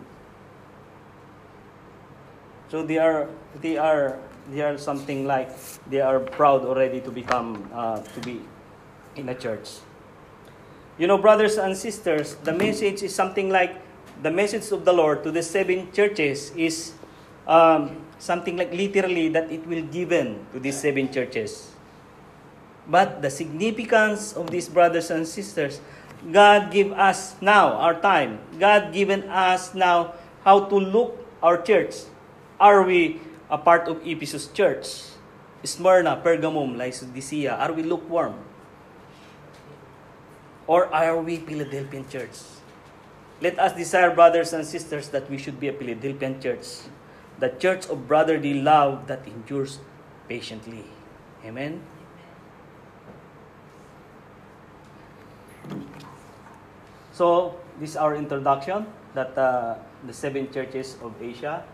So 2.72 2.80
they 2.80 2.96
are 2.96 3.28
they 3.60 3.76
are 3.76 4.16
they 4.48 4.64
are 4.64 4.80
something 4.80 5.28
like 5.28 5.52
they 5.92 6.00
are 6.00 6.16
proud 6.16 6.64
already 6.64 7.04
to 7.04 7.12
become 7.12 7.68
uh, 7.68 8.00
to 8.00 8.18
be 8.24 8.40
in 9.12 9.28
a 9.28 9.36
church. 9.36 9.84
You 10.96 11.04
know, 11.04 11.20
brothers 11.20 11.60
and 11.60 11.76
sisters, 11.76 12.40
the 12.48 12.56
message 12.56 13.04
is 13.04 13.12
something 13.12 13.52
like 13.52 13.76
the 14.24 14.32
message 14.32 14.72
of 14.72 14.88
the 14.88 14.92
Lord 14.96 15.20
to 15.20 15.28
the 15.28 15.44
seven 15.44 15.92
churches 15.92 16.48
is 16.56 16.96
um, 17.44 18.00
something 18.16 18.56
like 18.56 18.72
literally 18.72 19.28
that 19.36 19.52
it 19.52 19.68
will 19.68 19.84
given 19.92 20.40
to 20.56 20.58
these 20.58 20.80
seven 20.80 21.12
churches. 21.12 21.76
But 22.88 23.20
the 23.20 23.28
significance 23.28 24.32
of 24.32 24.48
these 24.48 24.72
brothers 24.72 25.12
and 25.12 25.28
sisters, 25.28 25.84
God 26.24 26.72
give 26.72 26.88
us 26.96 27.36
now 27.44 27.76
our 27.84 28.00
time. 28.00 28.40
God 28.56 28.96
given 28.96 29.28
us 29.28 29.76
now 29.76 30.16
how 30.40 30.72
to 30.72 30.76
look 30.80 31.20
our 31.44 31.60
church. 31.60 32.08
Are 32.62 32.86
we 32.86 33.18
a 33.50 33.58
part 33.58 33.90
of 33.90 34.06
Ephesus 34.06 34.46
church? 34.46 35.10
Smyrna, 35.66 36.22
Pergamum, 36.22 36.78
Laodicea, 36.78 37.58
are 37.58 37.74
we 37.74 37.82
lukewarm? 37.82 38.38
Or 40.70 40.86
are 40.94 41.18
we 41.18 41.42
Philadelphian 41.42 42.06
church? 42.08 42.38
Let 43.42 43.58
us 43.58 43.74
desire, 43.74 44.14
brothers 44.14 44.52
and 44.54 44.62
sisters, 44.62 45.08
that 45.10 45.28
we 45.28 45.38
should 45.38 45.58
be 45.58 45.66
a 45.66 45.72
Philadelphian 45.72 46.38
church, 46.38 46.86
the 47.42 47.50
church 47.58 47.90
of 47.90 48.06
brotherly 48.06 48.54
love 48.62 49.10
that 49.10 49.26
endures 49.26 49.82
patiently. 50.28 50.86
Amen. 51.44 51.82
So, 57.10 57.58
this 57.80 57.90
is 57.90 57.96
our 57.96 58.14
introduction 58.14 58.86
that 59.14 59.36
uh, 59.36 59.74
the 60.06 60.14
seven 60.14 60.46
churches 60.54 60.94
of 61.02 61.10
Asia, 61.20 61.66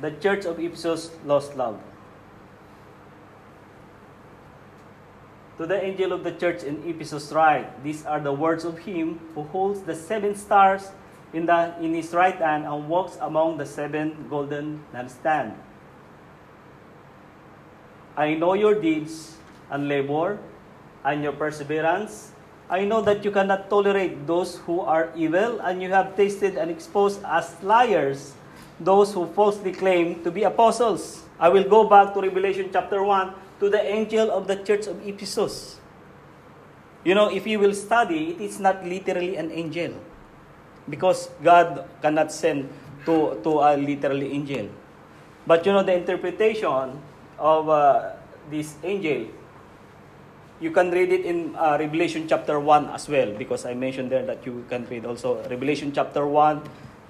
the 0.00 0.10
church 0.12 0.44
of 0.44 0.58
Ephesus 0.58 1.10
lost 1.24 1.56
love. 1.56 1.78
To 5.58 5.66
the 5.66 5.78
angel 5.78 6.12
of 6.12 6.24
the 6.24 6.32
church 6.32 6.64
in 6.64 6.82
Ephesus 6.82 7.30
write, 7.30 7.84
These 7.84 8.04
are 8.06 8.18
the 8.18 8.32
words 8.32 8.64
of 8.64 8.78
him 8.78 9.20
who 9.34 9.44
holds 9.44 9.82
the 9.82 9.94
seven 9.94 10.34
stars 10.34 10.90
in, 11.32 11.46
the, 11.46 11.74
in 11.80 11.94
his 11.94 12.12
right 12.12 12.34
hand 12.34 12.64
and 12.64 12.88
walks 12.88 13.16
among 13.20 13.58
the 13.58 13.66
seven 13.66 14.26
golden 14.28 14.82
lampstands. 14.92 15.54
I 18.16 18.34
know 18.34 18.54
your 18.54 18.80
deeds 18.80 19.36
and 19.70 19.88
labor 19.88 20.38
and 21.04 21.22
your 21.22 21.32
perseverance. 21.32 22.32
I 22.70 22.84
know 22.84 23.02
that 23.02 23.24
you 23.24 23.30
cannot 23.30 23.68
tolerate 23.68 24.26
those 24.26 24.56
who 24.66 24.80
are 24.80 25.10
evil, 25.14 25.60
and 25.60 25.82
you 25.82 25.90
have 25.90 26.16
tasted 26.16 26.56
and 26.56 26.70
exposed 26.70 27.20
as 27.26 27.54
liars 27.62 28.34
those 28.80 29.12
who 29.12 29.26
falsely 29.34 29.72
claim 29.72 30.22
to 30.24 30.30
be 30.30 30.42
apostles. 30.42 31.22
I 31.38 31.48
will 31.48 31.64
go 31.64 31.88
back 31.88 32.14
to 32.14 32.20
Revelation 32.20 32.70
chapter 32.72 33.02
1 33.02 33.34
to 33.60 33.70
the 33.70 33.82
angel 33.82 34.30
of 34.30 34.46
the 34.46 34.56
church 34.56 34.86
of 34.86 34.98
Ephesus. 35.06 35.78
You 37.04 37.14
know, 37.14 37.30
if 37.30 37.46
you 37.46 37.58
will 37.58 37.74
study, 37.74 38.34
it 38.34 38.40
is 38.40 38.58
not 38.58 38.84
literally 38.84 39.36
an 39.36 39.52
angel. 39.52 39.94
Because 40.88 41.30
God 41.42 41.84
cannot 42.02 42.32
send 42.32 42.68
to, 43.06 43.40
to 43.42 43.50
a 43.60 43.76
literally 43.76 44.32
angel. 44.32 44.68
But 45.46 45.66
you 45.66 45.72
know, 45.72 45.82
the 45.82 45.94
interpretation 45.94 46.98
of 47.38 47.68
uh, 47.68 48.12
this 48.50 48.76
angel, 48.82 49.28
you 50.60 50.70
can 50.70 50.90
read 50.90 51.12
it 51.12 51.24
in 51.24 51.54
uh, 51.56 51.76
Revelation 51.78 52.26
chapter 52.28 52.58
1 52.58 52.88
as 52.88 53.08
well, 53.08 53.32
because 53.36 53.66
I 53.66 53.74
mentioned 53.74 54.10
there 54.10 54.24
that 54.24 54.46
you 54.46 54.64
can 54.68 54.86
read 54.86 55.04
also 55.04 55.46
Revelation 55.48 55.92
chapter 55.92 56.26
1, 56.26 56.62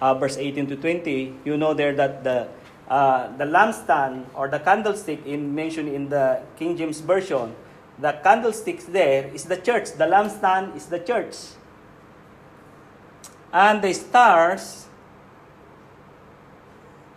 uh, 0.05 0.13
verse 0.13 0.37
18 0.37 0.67
to 0.67 0.77
20. 0.77 1.41
You 1.45 1.57
know 1.57 1.73
there 1.73 1.95
that 1.97 2.23
the 2.25 2.49
uh, 2.89 3.35
the 3.41 3.45
lampstand 3.45 4.29
or 4.35 4.49
the 4.49 4.59
candlestick 4.59 5.25
in 5.25 5.55
mentioned 5.55 5.89
in 5.89 6.11
the 6.11 6.43
King 6.57 6.77
James 6.77 7.01
version, 7.01 7.57
the 7.99 8.13
candlesticks 8.23 8.85
there 8.85 9.33
is 9.33 9.45
the 9.45 9.57
church. 9.57 9.97
The 9.97 10.05
lampstand 10.05 10.77
is 10.77 10.93
the 10.93 10.99
church. 10.99 11.57
And 13.55 13.81
the 13.81 13.95
stars, 13.95 14.87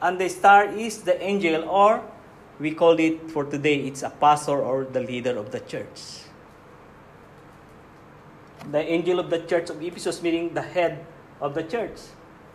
and 0.02 0.22
the 0.22 0.30
star 0.30 0.72
is 0.72 1.02
the 1.02 1.20
angel, 1.20 1.68
or 1.68 2.06
we 2.60 2.72
call 2.72 2.98
it 3.00 3.30
for 3.32 3.44
today, 3.44 3.84
it's 3.84 4.04
a 4.04 4.12
pastor 4.12 4.62
or 4.62 4.86
the 4.86 5.02
leader 5.02 5.36
of 5.36 5.52
the 5.52 5.60
church. 5.60 6.24
The 8.72 8.80
angel 8.80 9.20
of 9.20 9.30
the 9.30 9.40
church 9.40 9.70
of 9.70 9.82
Ephesus, 9.82 10.22
meaning 10.22 10.54
the 10.54 10.62
head 10.62 11.06
of 11.42 11.54
the 11.56 11.64
church 11.64 12.00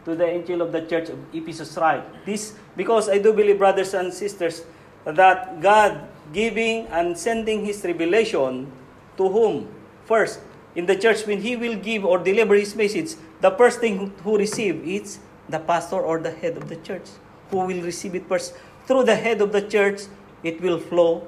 to 0.05 0.15
the 0.15 0.27
angel 0.27 0.63
of 0.63 0.73
the 0.73 0.83
church 0.83 1.09
of 1.09 1.19
Ephesus 1.33 1.77
write. 1.77 2.03
This 2.27 2.55
because 2.77 3.09
I 3.09 3.19
do 3.19 3.33
believe, 3.33 3.59
brothers 3.59 3.95
and 3.95 4.13
sisters, 4.13 4.65
that 5.05 5.61
God 5.61 6.09
giving 6.33 6.87
and 6.89 7.17
sending 7.17 7.65
His 7.65 7.85
revelation 7.85 8.71
to 9.17 9.29
whom? 9.29 9.69
First, 10.05 10.41
in 10.75 10.87
the 10.87 10.97
church, 10.97 11.27
when 11.27 11.41
He 11.41 11.57
will 11.57 11.77
give 11.77 12.05
or 12.05 12.19
deliver 12.19 12.55
His 12.55 12.75
message, 12.75 13.15
the 13.41 13.51
first 13.51 13.81
thing 13.81 14.13
who 14.25 14.39
receive 14.39 14.83
is 14.87 15.19
the 15.49 15.59
pastor 15.59 16.01
or 16.01 16.19
the 16.19 16.31
head 16.31 16.57
of 16.57 16.69
the 16.69 16.77
church. 16.77 17.07
Who 17.51 17.59
will 17.59 17.83
receive 17.83 18.15
it 18.15 18.27
first? 18.27 18.55
Through 18.87 19.05
the 19.05 19.17
head 19.17 19.41
of 19.41 19.53
the 19.53 19.63
church, 19.63 20.03
it 20.43 20.61
will 20.61 20.79
flow 20.79 21.27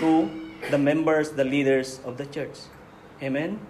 to 0.00 0.30
the 0.70 0.78
members, 0.78 1.30
the 1.30 1.44
leaders 1.44 2.00
of 2.04 2.16
the 2.16 2.26
church. 2.26 2.58
Amen? 3.22 3.60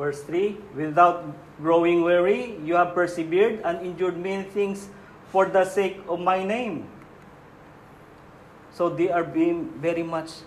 Verse 0.00 0.24
3 0.24 0.56
Without 0.72 1.28
growing 1.60 2.00
weary, 2.00 2.56
you 2.64 2.72
have 2.80 2.96
persevered 2.96 3.60
and 3.60 3.84
endured 3.84 4.16
many 4.16 4.48
things 4.48 4.88
for 5.28 5.44
the 5.44 5.68
sake 5.68 6.00
of 6.08 6.16
my 6.16 6.40
name. 6.40 6.88
So 8.72 8.88
they 8.88 9.12
are 9.12 9.28
being 9.28 9.76
very 9.76 10.00
much, 10.00 10.40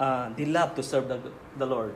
uh, 0.00 0.32
they 0.32 0.48
love 0.48 0.72
to 0.80 0.82
serve 0.82 1.12
the, 1.12 1.20
the 1.60 1.68
Lord. 1.68 1.92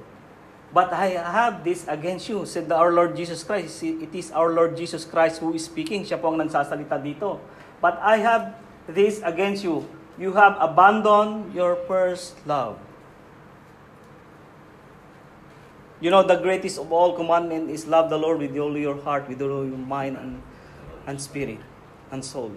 But 0.68 0.92
I 0.92 1.16
have 1.16 1.64
this 1.64 1.88
against 1.88 2.28
you, 2.28 2.44
said 2.44 2.68
our 2.68 2.92
Lord 2.92 3.16
Jesus 3.16 3.40
Christ. 3.40 3.80
It 3.80 4.12
is 4.12 4.28
our 4.36 4.52
Lord 4.52 4.76
Jesus 4.76 5.08
Christ 5.08 5.40
who 5.40 5.56
is 5.56 5.64
speaking. 5.64 6.04
Siya 6.04 6.20
po 6.20 6.28
ang 6.28 6.44
nagsasalita 6.44 7.00
dito. 7.00 7.40
But 7.80 7.96
I 8.04 8.20
have 8.20 8.52
this 8.84 9.24
against 9.24 9.64
you. 9.64 9.88
You 10.20 10.36
have 10.36 10.60
abandoned 10.60 11.56
your 11.56 11.80
first 11.88 12.36
love. 12.44 12.76
You 16.00 16.10
know, 16.10 16.22
the 16.22 16.36
greatest 16.36 16.78
of 16.78 16.92
all 16.92 17.14
commandment 17.14 17.70
is 17.70 17.86
love 17.86 18.08
the 18.08 18.18
Lord 18.18 18.38
with 18.38 18.56
all 18.56 18.76
your 18.76 19.00
heart, 19.02 19.28
with 19.28 19.42
all 19.42 19.66
your 19.66 19.76
mind 19.76 20.16
and, 20.16 20.42
and 21.06 21.20
spirit 21.20 21.58
and 22.10 22.24
soul. 22.24 22.52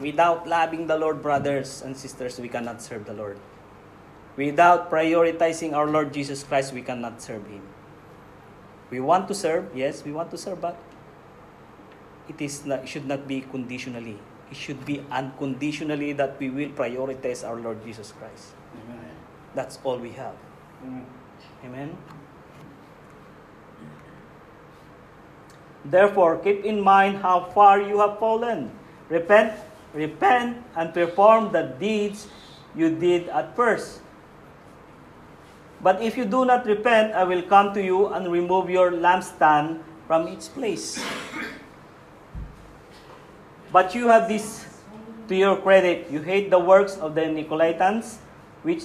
Without 0.00 0.46
loving 0.46 0.86
the 0.86 0.96
Lord, 0.96 1.22
brothers 1.22 1.82
and 1.82 1.96
sisters, 1.96 2.38
we 2.38 2.48
cannot 2.48 2.82
serve 2.82 3.06
the 3.06 3.14
Lord. 3.14 3.38
Without 4.36 4.90
prioritizing 4.90 5.72
our 5.72 5.86
Lord 5.86 6.12
Jesus 6.12 6.44
Christ, 6.44 6.72
we 6.72 6.82
cannot 6.82 7.20
serve 7.20 7.46
Him. 7.48 7.62
We 8.90 9.00
want 9.00 9.26
to 9.28 9.34
serve, 9.34 9.74
yes, 9.74 10.04
we 10.04 10.12
want 10.12 10.30
to 10.30 10.38
serve, 10.38 10.60
but 10.60 10.78
it 12.28 12.40
is 12.40 12.64
not, 12.64 12.80
it 12.80 12.88
should 12.88 13.06
not 13.06 13.26
be 13.26 13.40
conditionally. 13.40 14.18
It 14.50 14.56
should 14.56 14.84
be 14.84 15.04
unconditionally 15.10 16.12
that 16.12 16.38
we 16.38 16.50
will 16.50 16.70
prioritize 16.70 17.46
our 17.46 17.56
Lord 17.56 17.84
Jesus 17.84 18.12
Christ. 18.12 18.54
Amen. 18.84 19.10
That's 19.54 19.78
all 19.82 19.98
we 19.98 20.10
have. 20.12 20.36
Amen. 20.84 21.04
Amen. 21.64 21.96
Therefore, 25.84 26.38
keep 26.38 26.64
in 26.64 26.80
mind 26.80 27.18
how 27.18 27.48
far 27.54 27.80
you 27.80 28.00
have 28.00 28.18
fallen. 28.18 28.70
Repent, 29.08 29.54
repent, 29.94 30.58
and 30.76 30.92
perform 30.92 31.52
the 31.52 31.74
deeds 31.80 32.28
you 32.76 32.90
did 32.94 33.28
at 33.28 33.56
first. 33.56 34.00
But 35.80 36.02
if 36.02 36.16
you 36.16 36.24
do 36.24 36.44
not 36.44 36.66
repent, 36.66 37.14
I 37.14 37.24
will 37.24 37.42
come 37.42 37.72
to 37.74 37.82
you 37.82 38.08
and 38.08 38.30
remove 38.30 38.68
your 38.68 38.90
lampstand 38.90 39.80
from 40.06 40.26
its 40.26 40.48
place. 40.48 41.02
But 43.72 43.94
you 43.94 44.08
have 44.08 44.28
this 44.28 44.66
to 45.28 45.36
your 45.36 45.56
credit. 45.56 46.10
You 46.10 46.20
hate 46.20 46.50
the 46.50 46.58
works 46.58 46.96
of 46.96 47.14
the 47.14 47.22
Nicolaitans, 47.22 48.16
which 48.62 48.84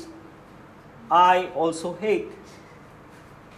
I 1.09 1.47
also 1.55 1.95
hate. 1.95 2.31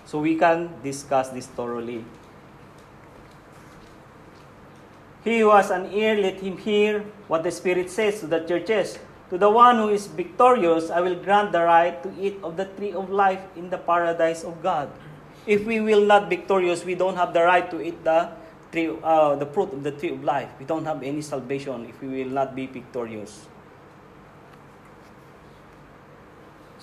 So 0.06 0.22
we 0.22 0.38
can 0.38 0.70
discuss 0.84 1.30
this 1.30 1.48
thoroughly. 1.48 2.06
He 5.26 5.40
who 5.42 5.50
has 5.50 5.72
an 5.72 5.90
ear, 5.92 6.16
let 6.16 6.40
him 6.40 6.58
hear 6.58 7.02
what 7.28 7.42
the 7.42 7.50
Spirit 7.50 7.90
says 7.90 8.20
to 8.22 8.28
the 8.28 8.46
churches. 8.46 9.00
To 9.34 9.40
the 9.40 9.50
one 9.50 9.78
who 9.78 9.90
is 9.90 10.06
victorious, 10.06 10.92
I 10.92 11.02
will 11.02 11.18
grant 11.18 11.52
the 11.52 11.66
right 11.66 11.98
to 12.04 12.14
eat 12.22 12.38
of 12.44 12.58
the 12.58 12.66
tree 12.78 12.94
of 12.94 13.10
life 13.10 13.42
in 13.58 13.72
the 13.72 13.82
paradise 13.82 14.44
of 14.44 14.62
God. 14.62 14.94
If 15.48 15.66
we 15.66 15.82
will 15.82 16.06
not 16.06 16.30
victorious, 16.30 16.86
we 16.86 16.94
don't 16.94 17.16
have 17.16 17.34
the 17.34 17.42
right 17.42 17.66
to 17.72 17.82
eat 17.82 18.04
the 18.04 18.30
tree, 18.72 18.94
uh, 19.02 19.36
the 19.36 19.48
fruit 19.48 19.74
of 19.74 19.82
the 19.82 19.92
tree 19.92 20.14
of 20.14 20.24
life. 20.24 20.50
We 20.60 20.66
don't 20.66 20.86
have 20.86 21.02
any 21.02 21.22
salvation 21.22 21.90
if 21.90 22.00
we 22.02 22.22
will 22.22 22.30
not 22.30 22.56
be 22.56 22.68
victorious. 22.68 23.50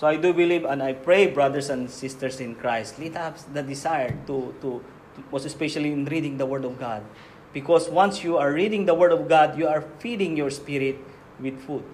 So 0.02 0.10
I 0.10 0.18
do 0.18 0.34
believe 0.34 0.66
and 0.66 0.82
I 0.82 0.98
pray, 0.98 1.30
brothers 1.30 1.70
and 1.70 1.86
sisters 1.86 2.42
in 2.42 2.58
Christ, 2.58 2.98
let 2.98 3.14
us 3.14 3.46
the 3.46 3.62
desire 3.62 4.10
to, 4.26 4.50
to, 4.58 4.82
to, 4.82 5.18
most 5.30 5.46
especially 5.46 5.94
in 5.94 6.10
reading 6.10 6.42
the 6.42 6.44
Word 6.44 6.66
of 6.66 6.74
God. 6.74 7.06
Because 7.54 7.86
once 7.86 8.26
you 8.26 8.34
are 8.34 8.50
reading 8.50 8.82
the 8.82 8.98
Word 8.98 9.14
of 9.14 9.30
God, 9.30 9.54
you 9.54 9.70
are 9.70 9.86
feeding 10.02 10.36
your 10.36 10.50
spirit 10.50 10.98
with 11.38 11.54
food. 11.62 11.86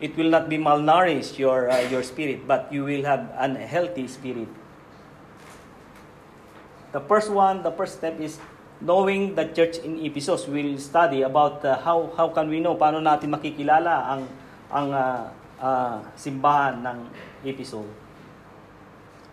It 0.00 0.16
will 0.16 0.32
not 0.32 0.48
be 0.48 0.56
malnourished, 0.56 1.36
your, 1.36 1.68
uh, 1.68 1.84
your 1.92 2.02
spirit, 2.02 2.48
but 2.48 2.72
you 2.72 2.88
will 2.88 3.04
have 3.04 3.28
an 3.36 3.56
healthy 3.56 4.08
spirit. 4.08 4.48
The 6.92 7.00
first 7.04 7.28
one, 7.28 7.62
the 7.62 7.72
first 7.72 8.00
step 8.00 8.18
is 8.24 8.40
knowing 8.80 9.34
the 9.34 9.44
church 9.52 9.84
in 9.84 10.00
Ephesus. 10.00 10.48
We'll 10.48 10.78
study 10.78 11.28
about 11.28 11.62
uh, 11.62 11.76
how, 11.76 12.10
how 12.16 12.30
can 12.32 12.48
we 12.48 12.60
know, 12.60 12.74
paano 12.74 13.04
natin 13.04 13.36
makikilala 13.36 14.16
ang, 14.16 14.22
ang 14.72 14.88
uh, 14.96 15.28
uh, 15.60 16.02
simbahan 16.18 16.82
ng 16.82 16.98
Ephesus. 17.44 17.86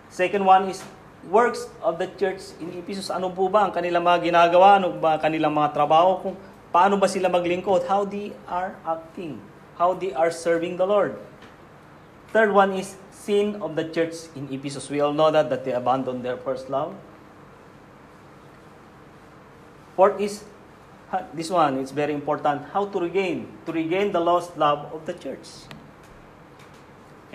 Second 0.10 0.44
one 0.46 0.70
is 0.70 0.84
works 1.27 1.67
of 1.82 1.98
the 1.98 2.08
church 2.15 2.53
in 2.62 2.70
Ephesus. 2.77 3.10
Ano 3.10 3.34
po 3.34 3.50
ba 3.50 3.65
ang 3.65 3.74
kanilang 3.74 4.05
mga 4.05 4.29
ginagawa? 4.29 4.77
Ano 4.77 4.96
ba 4.98 5.17
ang 5.17 5.22
kanilang 5.22 5.53
mga 5.53 5.74
trabaho? 5.74 6.22
Kung 6.22 6.36
paano 6.70 6.96
ba 7.01 7.10
sila 7.10 7.27
maglingkod? 7.27 7.89
How 7.89 8.05
they 8.05 8.32
are 8.46 8.77
acting. 8.86 9.41
How 9.75 9.98
they 9.98 10.13
are 10.13 10.32
serving 10.32 10.77
the 10.77 10.88
Lord. 10.88 11.18
Third 12.31 12.51
one 12.51 12.75
is 12.75 13.00
sin 13.11 13.59
of 13.64 13.79
the 13.79 13.88
church 13.90 14.27
in 14.35 14.48
Ephesus. 14.51 14.92
We 14.92 15.00
all 15.00 15.16
know 15.16 15.31
that, 15.31 15.50
that 15.50 15.64
they 15.64 15.72
abandoned 15.72 16.24
their 16.24 16.38
first 16.38 16.70
love. 16.70 16.94
Fourth 19.96 20.20
is 20.20 20.44
this 21.33 21.50
one, 21.50 21.79
it's 21.79 21.92
very 21.92 22.14
important. 22.14 22.68
How 22.74 22.85
to 22.92 23.00
regain, 23.00 23.48
to 23.66 23.72
regain 23.72 24.11
the 24.11 24.20
lost 24.20 24.57
love 24.57 24.92
of 24.92 25.05
the 25.05 25.14
church. 25.14 25.48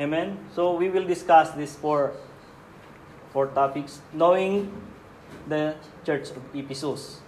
Amen. 0.00 0.38
So 0.56 0.72
we 0.72 0.88
will 0.88 1.04
discuss 1.04 1.50
this 1.52 1.76
for 1.76 2.16
four 3.32 3.48
topics, 3.48 4.00
knowing 4.14 4.72
the 5.46 5.76
church 6.06 6.30
of 6.30 6.40
Ephesus. 6.54 7.20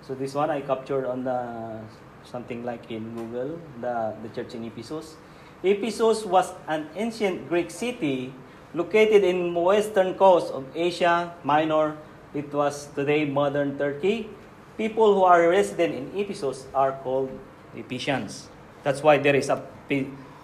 So 0.00 0.14
this 0.14 0.32
one 0.32 0.48
I 0.48 0.62
captured 0.62 1.04
on 1.04 1.24
the 1.24 1.80
something 2.24 2.64
like 2.64 2.90
in 2.90 3.14
Google, 3.14 3.60
the, 3.80 4.16
the 4.22 4.28
church 4.32 4.54
in 4.54 4.64
Ephesus. 4.64 5.16
Ephesus 5.62 6.24
was 6.24 6.54
an 6.66 6.88
ancient 6.96 7.48
Greek 7.48 7.70
city 7.70 8.32
located 8.72 9.22
in 9.22 9.52
western 9.54 10.14
coast 10.14 10.50
of 10.52 10.64
Asia 10.74 11.34
Minor 11.44 11.98
it 12.32 12.52
was 12.54 12.86
today 12.94 13.24
modern 13.24 13.76
Turkey. 13.76 14.30
People 14.78 15.14
who 15.14 15.24
are 15.24 15.48
resident 15.50 15.94
in 15.94 16.06
Ephesus 16.14 16.66
are 16.72 16.92
called 17.02 17.28
Ephesians. 17.74 18.48
That's 18.84 19.02
why 19.02 19.18
there 19.18 19.34
is 19.34 19.48
a 19.50 19.60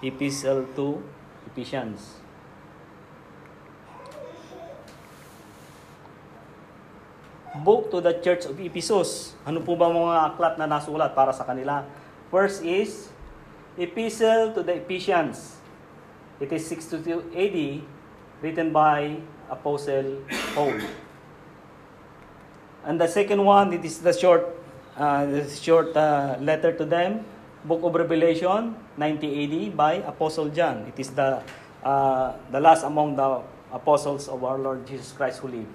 epistle 0.02 0.66
to 0.76 1.00
Ephesians. 1.52 2.20
Book 7.64 7.88
to 7.90 8.04
the 8.04 8.12
Church 8.20 8.44
of 8.44 8.60
Ephesus. 8.60 9.32
Ano 9.48 9.64
po 9.64 9.72
ba 9.76 9.88
mga 9.88 10.34
aklat 10.34 10.54
na 10.60 10.68
nasulat 10.68 11.16
para 11.16 11.32
sa 11.32 11.48
kanila? 11.48 11.88
First 12.28 12.60
is 12.60 13.08
Epistle 13.76 14.56
to 14.56 14.62
the 14.64 14.72
Ephesians. 14.80 15.60
It 16.40 16.48
is 16.48 16.64
62 16.64 17.28
AD, 17.36 17.84
written 18.40 18.72
by 18.72 19.20
Apostle 19.50 20.24
Paul. 20.56 20.80
And 22.84 22.98
the 22.98 23.06
second 23.06 23.44
one, 23.44 23.74
it 23.74 23.84
is 23.84 24.00
the 24.00 24.16
short, 24.16 24.48
uh, 24.96 25.26
the 25.26 25.44
short 25.44 25.94
uh, 25.94 26.36
letter 26.40 26.72
to 26.72 26.86
them, 26.86 27.26
Book 27.66 27.82
of 27.82 27.98
Revelation, 27.98 28.78
90 28.96 29.26
AD, 29.26 29.76
by 29.76 29.94
Apostle 30.06 30.46
John. 30.54 30.86
It 30.86 30.94
is 31.02 31.10
the, 31.10 31.42
uh, 31.82 32.38
the 32.54 32.60
last 32.62 32.86
among 32.86 33.16
the 33.18 33.42
apostles 33.74 34.28
of 34.28 34.44
our 34.44 34.56
Lord 34.56 34.86
Jesus 34.86 35.10
Christ 35.10 35.42
who 35.42 35.48
lived. 35.48 35.74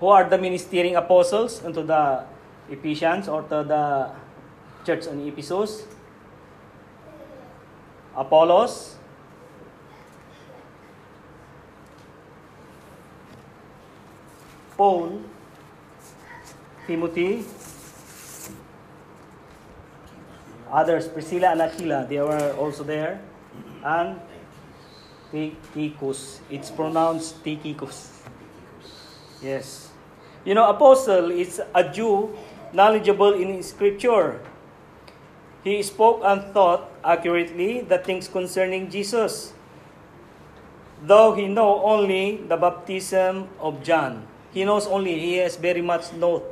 Who 0.00 0.08
are 0.08 0.24
the 0.24 0.38
ministering 0.38 0.96
apostles 0.96 1.62
unto 1.62 1.84
the 1.84 2.24
Ephesians 2.70 3.28
or 3.28 3.42
to 3.52 3.60
the 3.60 4.08
church 4.88 5.06
in 5.06 5.20
Ephesus? 5.28 5.84
Apollos, 8.16 8.96
Paul, 14.76 15.20
Timothy, 16.86 17.44
others, 20.74 21.06
Priscilla 21.06 21.54
and 21.54 21.62
Aquila, 21.62 22.06
they 22.10 22.18
were 22.18 22.50
also 22.58 22.82
there, 22.82 23.22
and 23.84 24.18
Tychicus. 25.30 26.40
It's 26.50 26.70
pronounced 26.70 27.42
Tychicus. 27.44 28.26
Yes. 29.40 29.90
You 30.44 30.54
know, 30.54 30.68
Apollos 30.68 31.06
is 31.30 31.62
a 31.74 31.84
Jew 31.86 32.34
knowledgeable 32.72 33.34
in 33.34 33.62
Scripture. 33.62 34.42
He 35.62 35.82
spoke 35.82 36.20
and 36.24 36.42
thought 36.52 36.90
accurately 37.02 37.80
the 37.80 37.96
things 37.98 38.28
concerning 38.28 38.90
Jesus, 38.90 39.54
though 41.00 41.32
he 41.34 41.48
know 41.48 41.80
only 41.82 42.44
the 42.48 42.56
baptism 42.56 43.48
of 43.60 43.82
John. 43.82 44.26
He 44.52 44.64
knows 44.64 44.86
only, 44.86 45.18
he 45.18 45.36
has 45.38 45.56
very 45.56 45.80
much 45.80 46.12
know, 46.12 46.44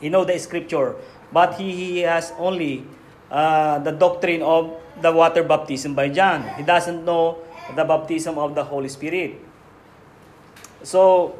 he 0.00 0.08
know 0.08 0.24
the 0.24 0.38
scripture, 0.38 0.94
but 1.32 1.54
he, 1.58 1.74
he 1.74 1.98
has 2.06 2.32
only 2.38 2.86
uh, 3.34 3.82
the 3.82 3.90
doctrine 3.90 4.46
of 4.46 4.78
the 5.02 5.10
water 5.10 5.42
baptism 5.42 5.98
by 5.98 6.06
John. 6.06 6.46
He 6.54 6.62
doesn't 6.62 7.02
know 7.02 7.42
the 7.74 7.82
baptism 7.82 8.38
of 8.38 8.54
the 8.54 8.62
Holy 8.62 8.86
Spirit. 8.86 9.42
So, 10.86 11.34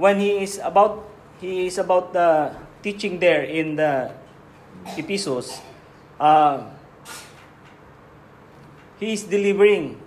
when 0.00 0.16
he 0.16 0.40
is 0.40 0.56
about, 0.64 1.04
he 1.36 1.68
is 1.68 1.76
about 1.76 2.16
the 2.16 2.56
teaching 2.80 3.20
there 3.20 3.44
in 3.44 3.76
the 3.76 4.08
Ephesus, 4.96 5.60
uh, 6.16 6.64
he 8.96 9.12
is 9.12 9.24
delivering 9.24 10.00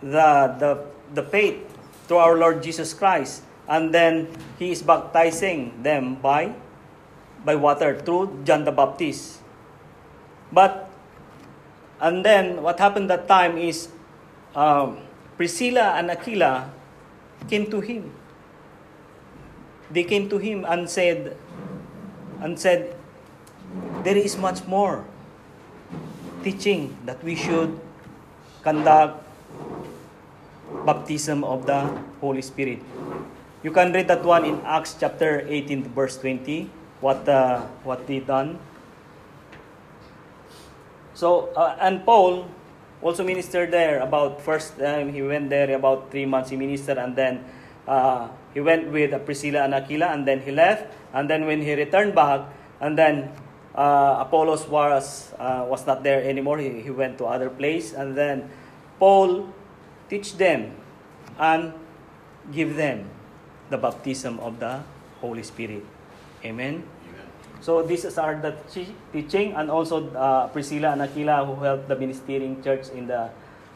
the, 0.00 0.56
the, 0.56 0.70
the 1.12 1.22
faith 1.28 1.60
to 2.08 2.16
our 2.16 2.38
Lord 2.38 2.62
Jesus 2.62 2.94
Christ 2.94 3.42
and 3.68 3.92
then 3.92 4.30
he 4.58 4.70
is 4.70 4.82
baptizing 4.82 5.82
them 5.82 6.16
by 6.16 6.54
by 7.44 7.54
water 7.54 7.98
through 7.98 8.42
John 8.42 8.64
the 8.64 8.72
Baptist. 8.72 9.45
But 10.52 10.90
and 12.00 12.24
then 12.24 12.62
what 12.62 12.78
happened 12.78 13.10
that 13.10 13.26
time 13.28 13.56
is 13.56 13.88
um, 14.54 14.98
Priscilla 15.36 15.96
and 15.96 16.10
Aquila 16.10 16.70
came 17.48 17.70
to 17.70 17.80
him. 17.80 18.12
They 19.90 20.04
came 20.04 20.28
to 20.28 20.38
him 20.38 20.64
and 20.64 20.88
said 20.88 21.36
and 22.40 22.58
said 22.58 22.96
there 24.04 24.16
is 24.16 24.36
much 24.36 24.64
more 24.66 25.04
teaching 26.42 26.96
that 27.06 27.22
we 27.24 27.34
should 27.34 27.78
conduct 28.62 29.22
baptism 30.84 31.44
of 31.44 31.66
the 31.66 31.86
Holy 32.20 32.42
Spirit. 32.42 32.82
You 33.62 33.70
can 33.70 33.92
read 33.92 34.08
that 34.08 34.22
one 34.22 34.44
in 34.44 34.60
Acts 34.62 34.94
chapter 34.98 35.42
18 35.46 35.90
verse 35.90 36.18
20, 36.18 36.70
what 37.00 37.26
uh, 37.28 37.66
what 37.82 38.06
they 38.06 38.20
done. 38.20 38.58
So, 41.16 41.48
uh, 41.56 41.80
and 41.80 42.04
Paul 42.04 42.44
also 43.00 43.24
ministered 43.24 43.72
there 43.72 44.04
about 44.04 44.44
first 44.44 44.76
time 44.76 45.12
he 45.12 45.22
went 45.24 45.48
there 45.48 45.72
about 45.72 46.12
three 46.12 46.28
months 46.28 46.50
he 46.50 46.56
ministered 46.60 46.98
and 46.98 47.16
then 47.16 47.40
uh, 47.88 48.28
he 48.52 48.60
went 48.60 48.90
with 48.92 49.12
Priscilla 49.24 49.64
and 49.64 49.74
Aquila, 49.74 50.16
and 50.16 50.26
then 50.26 50.40
he 50.40 50.50
left. 50.50 50.88
And 51.12 51.28
then 51.28 51.46
when 51.46 51.62
he 51.62 51.74
returned 51.74 52.14
back, 52.14 52.48
and 52.80 52.96
then 52.96 53.32
uh, 53.74 54.24
Apollos 54.24 54.66
was 54.68 55.32
uh, 55.38 55.64
was 55.68 55.86
not 55.86 56.02
there 56.02 56.24
anymore. 56.24 56.58
He, 56.58 56.80
he 56.80 56.90
went 56.90 57.18
to 57.18 57.26
other 57.26 57.50
place, 57.50 57.92
and 57.92 58.16
then 58.16 58.48
Paul 58.98 59.52
teach 60.08 60.36
them 60.36 60.72
and 61.38 61.72
give 62.50 62.76
them 62.76 63.08
the 63.68 63.76
baptism 63.76 64.40
of 64.40 64.58
the 64.58 64.80
Holy 65.20 65.42
Spirit. 65.42 65.84
Amen. 66.44 66.95
So 67.60 67.82
these 67.82 68.04
are 68.18 68.36
the 68.36 68.54
teaching, 69.12 69.54
and 69.54 69.70
also 69.70 70.08
uh, 70.14 70.46
Priscilla 70.48 70.92
and 70.92 71.02
Aquila 71.02 71.44
who 71.44 71.54
helped 71.64 71.88
the 71.88 71.96
ministering 71.96 72.62
church 72.62 72.88
in 72.90 73.06
the 73.08 73.30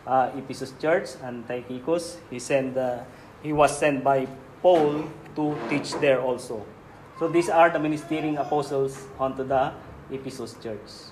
uh, 0.06 0.30
Ephesus 0.36 0.72
church 0.80 1.18
and 1.22 1.46
Tychicus. 1.48 2.18
He 2.30 2.38
sent 2.38 2.76
uh, 2.76 3.02
he 3.42 3.52
was 3.52 3.76
sent 3.76 4.04
by 4.04 4.28
Paul 4.62 5.04
to 5.34 5.56
teach 5.68 5.92
there 5.98 6.20
also. 6.20 6.64
So 7.18 7.28
these 7.28 7.48
are 7.48 7.68
the 7.70 7.78
ministering 7.78 8.36
apostles 8.38 8.96
unto 9.18 9.44
the 9.44 9.72
Ephesus 10.10 10.54
church. 10.62 11.10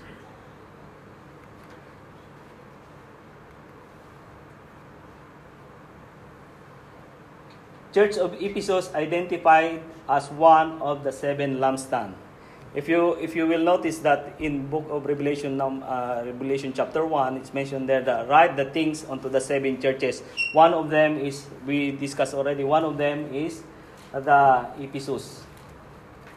Church 7.93 8.17
of 8.17 8.37
Ephesus 8.41 8.95
identified 8.95 9.83
as 10.09 10.31
one 10.31 10.81
of 10.81 11.03
the 11.03 11.11
seven 11.11 11.57
lampstands. 11.59 12.28
If 12.75 12.89
you 12.89 13.17
if 13.17 13.35
you 13.35 13.47
will 13.49 13.65
notice 13.65 13.99
that 14.05 14.37
in 14.39 14.69
book 14.69 14.85
of 14.91 15.07
Revelation, 15.07 15.61
uh, 15.61 16.23
Revelation 16.25 16.73
chapter 16.77 17.07
one, 17.07 17.37
it's 17.37 17.55
mentioned 17.55 17.89
there 17.89 18.03
that 18.03 18.29
write 18.29 18.57
the 18.57 18.67
things 18.67 19.07
unto 19.09 19.29
the 19.29 19.41
seven 19.41 19.81
churches. 19.81 20.23
One 20.53 20.75
of 20.75 20.91
them 20.91 21.17
is 21.17 21.49
we 21.65 21.93
discussed 21.93 22.35
already. 22.35 22.65
One 22.65 22.85
of 22.85 22.99
them 22.99 23.33
is 23.33 23.65
the 24.13 24.69
Ephesus. 24.79 25.49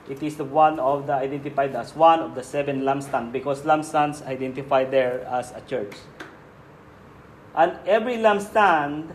It 0.09 0.23
is 0.23 0.37
the 0.37 0.47
one 0.47 0.79
of 0.79 1.05
the 1.05 1.13
identified 1.13 1.75
as 1.75 1.95
one 1.95 2.19
of 2.19 2.33
the 2.33 2.43
seven 2.43 2.81
lampstands 2.81 3.31
because 3.31 3.61
lampstands 3.61 4.25
identified 4.25 4.89
there 4.89 5.27
as 5.27 5.51
a 5.51 5.61
church. 5.67 5.93
And 7.55 7.75
every 7.85 8.15
lampstand, 8.15 9.11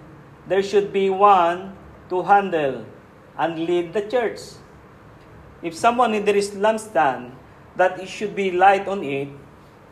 there 0.47 0.63
should 0.63 0.93
be 0.93 1.09
one 1.09 1.77
to 2.11 2.23
handle 2.23 2.85
and 3.39 3.65
lead 3.65 3.95
the 3.95 4.03
church. 4.03 4.41
If 5.67 5.75
someone 5.75 6.15
in 6.15 6.25
there 6.25 6.37
is 6.39 6.53
lampstand, 6.53 7.35
that 7.75 7.99
it 7.99 8.07
should 8.09 8.37
be 8.39 8.53
light 8.53 8.87
on 8.87 9.03
it, 9.03 9.27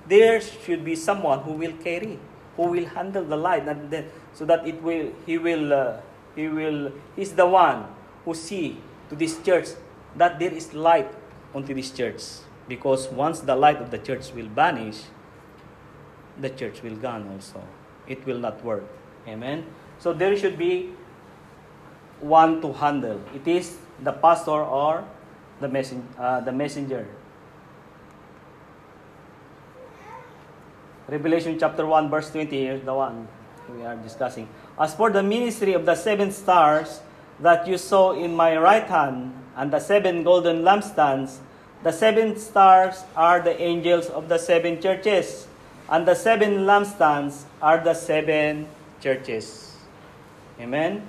there 0.06 0.40
should 0.40 0.84
be 0.84 0.94
someone 0.94 1.40
who 1.40 1.58
will 1.58 1.74
carry, 1.82 2.16
who 2.54 2.70
will 2.70 2.86
handle 2.86 3.24
the 3.24 3.36
light, 3.36 3.66
and 3.66 3.90
then, 3.90 4.06
so 4.34 4.44
that 4.44 4.62
it 4.68 4.80
will, 4.80 5.10
he 5.26 5.36
will, 5.36 5.72
uh, 5.72 5.96
he 6.36 6.46
will, 6.46 6.92
he's 7.16 7.32
the 7.32 7.44
one 7.44 7.86
who 8.24 8.34
see 8.34 8.78
to 9.10 9.16
this 9.16 9.42
church 9.42 9.66
that 10.14 10.38
there 10.38 10.54
is 10.54 10.72
light 10.74 11.10
onto 11.52 11.74
this 11.74 11.90
church. 11.90 12.22
Because 12.68 13.08
once 13.08 13.40
the 13.40 13.56
light 13.56 13.82
of 13.82 13.90
the 13.90 13.98
church 13.98 14.32
will 14.32 14.46
vanish, 14.46 15.02
the 16.40 16.50
church 16.50 16.84
will 16.84 16.94
gone 16.94 17.26
also. 17.26 17.60
It 18.06 18.24
will 18.26 18.38
not 18.38 18.64
work. 18.64 18.84
Amen. 19.26 19.66
So 19.98 20.12
there 20.12 20.36
should 20.38 20.56
be 20.56 20.90
one 22.20 22.62
to 22.62 22.72
handle. 22.72 23.20
It 23.34 23.48
is 23.48 23.76
the 24.00 24.12
pastor 24.12 24.62
or 24.62 25.04
the, 25.60 26.00
uh, 26.18 26.40
the 26.40 26.52
messenger. 26.52 27.06
Revelation 31.08 31.58
chapter 31.58 31.84
1, 31.84 32.10
verse 32.10 32.30
20, 32.30 32.56
here's 32.56 32.82
the 32.82 32.94
one 32.94 33.28
we 33.70 33.84
are 33.84 33.96
discussing. 33.96 34.48
As 34.78 34.94
for 34.94 35.10
the 35.10 35.22
ministry 35.22 35.74
of 35.74 35.84
the 35.84 35.94
seven 35.94 36.32
stars 36.32 37.00
that 37.40 37.66
you 37.66 37.78
saw 37.78 38.12
in 38.12 38.34
my 38.34 38.56
right 38.56 38.86
hand, 38.86 39.34
and 39.56 39.70
the 39.70 39.80
seven 39.80 40.22
golden 40.22 40.62
lampstands, 40.62 41.38
the 41.82 41.92
seven 41.92 42.36
stars 42.36 43.04
are 43.14 43.40
the 43.40 43.60
angels 43.60 44.08
of 44.08 44.28
the 44.28 44.38
seven 44.38 44.80
churches, 44.80 45.46
and 45.88 46.08
the 46.08 46.14
seven 46.14 46.64
lampstands 46.64 47.42
are 47.60 47.78
the 47.78 47.94
seven 47.94 48.66
churches. 49.00 49.76
Amen? 50.58 51.06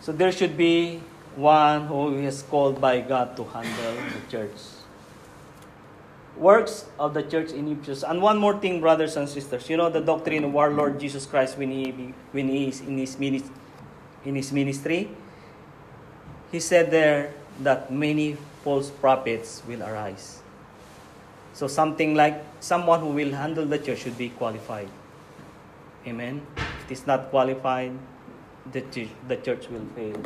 So 0.00 0.12
there 0.12 0.32
should 0.32 0.56
be 0.56 1.00
one 1.38 1.86
who 1.86 2.18
is 2.18 2.42
called 2.42 2.80
by 2.80 3.00
God 3.00 3.36
to 3.36 3.44
handle 3.44 3.94
the 3.94 4.22
church. 4.26 4.58
Works 6.36 6.86
of 6.98 7.14
the 7.14 7.22
church 7.22 7.52
in 7.52 7.70
Ephesus. 7.70 8.02
And 8.02 8.20
one 8.20 8.38
more 8.38 8.58
thing, 8.58 8.80
brothers 8.80 9.16
and 9.16 9.28
sisters. 9.28 9.70
You 9.70 9.76
know 9.76 9.88
the 9.88 10.00
doctrine 10.00 10.42
of 10.42 10.54
our 10.56 10.70
Lord 10.70 10.98
Jesus 10.98 11.26
Christ 11.26 11.56
when 11.56 11.70
he, 11.70 12.12
when 12.32 12.48
he 12.48 12.68
is 12.68 12.80
in 12.80 12.98
his, 12.98 13.18
ministry, 13.18 13.54
in 14.24 14.34
his 14.34 14.52
ministry? 14.52 15.10
He 16.50 16.58
said 16.58 16.90
there 16.90 17.34
that 17.60 17.90
many 17.92 18.36
false 18.64 18.90
prophets 18.90 19.62
will 19.66 19.82
arise. 19.82 20.42
So 21.54 21.66
something 21.66 22.14
like 22.14 22.42
someone 22.60 23.00
who 23.00 23.10
will 23.10 23.32
handle 23.32 23.64
the 23.64 23.78
church 23.78 24.00
should 24.00 24.18
be 24.18 24.30
qualified. 24.30 24.88
Amen. 26.06 26.46
If 26.56 26.90
it 26.90 26.92
is 26.92 27.06
not 27.06 27.30
qualified, 27.30 27.92
the 28.70 28.82
church, 28.82 29.08
the 29.26 29.36
church 29.36 29.68
will 29.68 29.86
fail. 29.94 30.18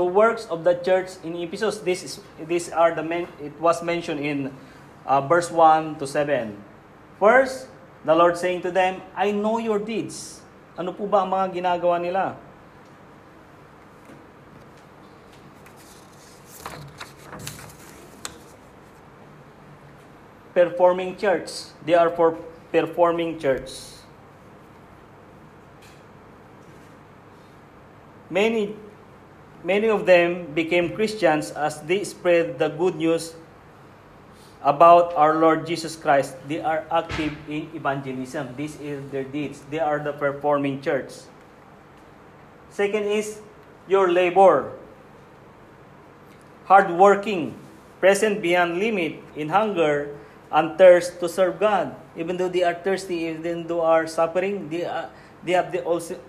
So 0.00 0.08
works 0.08 0.48
of 0.48 0.64
the 0.64 0.80
church 0.80 1.20
in 1.20 1.36
Ephesus, 1.36 1.84
this 1.84 2.00
is 2.00 2.24
these 2.48 2.72
are 2.72 2.96
the 2.96 3.04
men, 3.04 3.28
it 3.36 3.52
was 3.60 3.84
mentioned 3.84 4.24
in 4.24 4.48
uh, 5.04 5.20
verse 5.20 5.52
1 5.52 6.00
to 6.00 6.06
7. 6.08 6.56
First, 7.20 7.68
the 8.08 8.16
Lord 8.16 8.40
saying 8.40 8.64
to 8.64 8.70
them, 8.72 9.04
I 9.12 9.30
know 9.36 9.60
your 9.60 9.76
deeds. 9.76 10.40
Ano 10.80 10.96
po 10.96 11.04
ba 11.04 11.20
ang 11.20 11.28
mga 11.28 11.52
ginagawa 11.52 12.00
nila? 12.00 12.32
Performing 20.56 21.20
church. 21.20 21.76
They 21.84 21.92
are 21.92 22.08
for 22.08 22.40
performing 22.72 23.36
church. 23.36 23.68
Many, 28.32 28.88
many 29.64 29.88
of 29.88 30.06
them 30.06 30.52
became 30.54 30.94
Christians 30.94 31.50
as 31.50 31.80
they 31.82 32.04
spread 32.04 32.58
the 32.58 32.68
good 32.68 32.96
news 32.96 33.34
about 34.62 35.12
our 35.16 35.36
Lord 35.36 35.66
Jesus 35.66 35.96
Christ. 35.96 36.36
They 36.48 36.60
are 36.60 36.84
active 36.90 37.36
in 37.48 37.68
evangelism. 37.74 38.54
This 38.56 38.78
is 38.80 39.00
their 39.10 39.24
deeds. 39.24 39.62
They 39.70 39.80
are 39.80 39.98
the 39.98 40.12
performing 40.12 40.80
church. 40.80 41.12
Second 42.68 43.04
is 43.04 43.40
your 43.88 44.12
labor. 44.12 44.72
Hardworking, 46.66 47.56
present 47.98 48.40
beyond 48.40 48.78
limit 48.78 49.18
in 49.34 49.48
hunger 49.48 50.14
and 50.52 50.78
thirst 50.78 51.18
to 51.20 51.28
serve 51.28 51.58
God. 51.58 51.96
Even 52.16 52.36
though 52.36 52.48
they 52.48 52.62
are 52.62 52.74
thirsty, 52.74 53.26
even 53.26 53.66
though 53.66 53.80
they 53.80 53.86
are 53.86 54.06
suffering, 54.06 54.68
they, 54.68 54.84
are, 54.84 55.10
they 55.42 55.52
have 55.52 55.72
the 55.72 55.82
also 55.82 56.20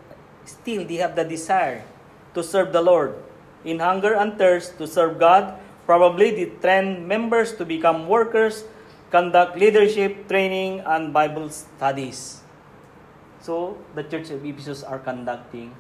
still 0.46 0.84
they 0.84 0.96
have 0.96 1.16
the 1.16 1.24
desire 1.24 1.86
to 2.34 2.44
serve 2.44 2.74
the 2.74 2.82
Lord. 2.82 3.16
In 3.64 3.80
hunger 3.80 4.14
and 4.16 4.38
thirst 4.38 4.78
to 4.78 4.88
serve 4.88 5.20
God, 5.20 5.60
probably 5.86 6.32
they 6.32 6.46
train 6.60 7.08
members 7.08 7.54
to 7.56 7.66
become 7.66 8.08
workers, 8.08 8.64
conduct 9.12 9.58
leadership 9.58 10.28
training 10.28 10.82
and 10.86 11.14
Bible 11.14 11.50
studies. 11.50 12.42
So 13.42 13.78
the 13.96 14.04
Church 14.04 14.30
of 14.30 14.46
Ephesus 14.46 14.84
are 14.84 15.00
conducting 15.00 15.76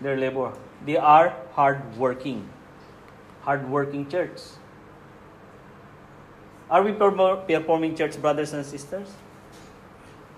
their 0.00 0.16
labor. 0.16 0.52
They 0.84 0.96
are 0.96 1.36
hardworking, 1.52 2.48
hardworking 3.42 4.08
church. 4.08 4.40
Are 6.70 6.82
we 6.82 6.92
performing 6.92 7.96
church, 7.96 8.20
brothers 8.20 8.52
and 8.52 8.64
sisters? 8.64 9.08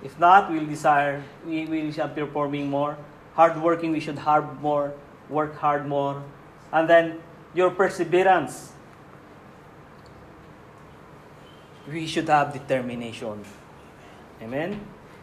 If 0.03 0.19
not, 0.19 0.51
we'll 0.51 0.67
desire, 0.67 1.23
we, 1.47 1.93
shall 1.93 2.09
be 2.09 2.23
performing 2.23 2.69
more. 2.69 2.97
Hard 3.35 3.61
working, 3.61 3.93
we 3.93 4.01
should 4.01 4.19
hard 4.19 4.61
more, 4.61 4.93
work 5.29 5.57
hard 5.57 5.89
more. 5.89 6.23
And 6.73 6.89
then 6.89 7.21
your 7.55 7.71
perseverance. 7.71 8.73
We 11.89 12.07
should 12.07 12.29
have 12.29 12.53
determination. 12.53 13.45
Amen? 14.41 14.81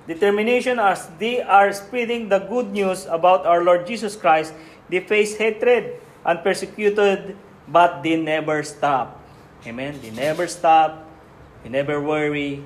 Determination 0.08 0.80
as 0.80 1.08
they 1.20 1.42
are 1.42 1.72
spreading 1.72 2.30
the 2.30 2.40
good 2.40 2.72
news 2.72 3.06
about 3.06 3.46
our 3.46 3.64
Lord 3.64 3.86
Jesus 3.86 4.16
Christ, 4.16 4.54
they 4.90 5.00
face 5.00 5.38
hatred 5.38 6.02
and 6.26 6.42
persecuted, 6.42 7.38
but 7.68 8.02
they 8.02 8.18
never 8.18 8.64
stop. 8.64 9.22
Amen. 9.66 10.00
They 10.02 10.10
never 10.10 10.48
stop. 10.48 11.06
They 11.64 11.70
never 11.70 12.02
worry. 12.02 12.64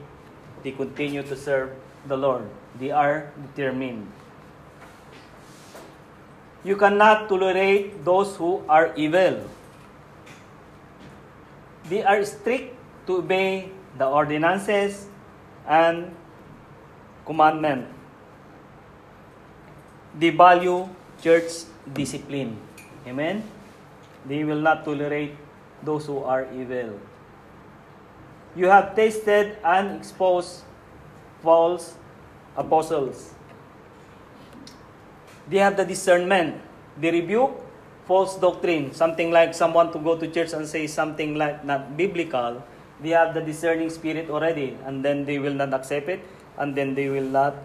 They 0.63 0.71
continue 0.71 1.23
to 1.23 1.35
serve 1.35 1.75
the 2.07 2.15
Lord. 2.15 2.47
They 2.79 2.91
are 2.91 3.31
determined. 3.51 4.07
You 6.63 6.77
cannot 6.77 7.27
tolerate 7.27 8.05
those 8.05 8.35
who 8.35 8.63
are 8.69 8.95
evil. 8.95 9.43
They 11.89 12.03
are 12.03 12.23
strict 12.23 12.75
to 13.07 13.17
obey 13.17 13.69
the 13.97 14.07
ordinances 14.07 15.07
and 15.67 16.15
commandment. 17.25 17.87
They 20.17 20.29
value 20.29 20.87
church 21.21 21.67
discipline. 21.91 22.55
Amen? 23.05 23.43
They 24.25 24.43
will 24.43 24.61
not 24.61 24.85
tolerate 24.85 25.35
those 25.83 26.05
who 26.05 26.23
are 26.23 26.47
evil. 26.55 26.99
You 28.55 28.67
have 28.67 28.95
tasted 28.95 29.57
and 29.65 29.97
exposed 29.97 30.63
false 31.41 31.95
apostles. 32.55 33.33
They 35.49 35.57
have 35.57 35.75
the 35.75 35.85
discernment. 35.85 36.61
They 36.99 37.11
rebuke 37.11 37.51
false 38.05 38.35
doctrine. 38.37 38.93
Something 38.93 39.31
like 39.31 39.53
someone 39.53 39.91
to 39.91 39.99
go 39.99 40.17
to 40.17 40.27
church 40.27 40.53
and 40.53 40.67
say 40.67 40.87
something 40.87 41.35
like 41.35 41.65
not 41.65 41.97
biblical. 41.97 42.63
They 43.01 43.09
have 43.09 43.33
the 43.33 43.41
discerning 43.41 43.89
spirit 43.89 44.29
already, 44.29 44.77
and 44.85 45.03
then 45.03 45.25
they 45.25 45.39
will 45.39 45.53
not 45.53 45.73
accept 45.73 46.07
it, 46.07 46.21
and 46.57 46.75
then 46.75 46.95
they 46.95 47.09
will 47.09 47.27
not 47.27 47.55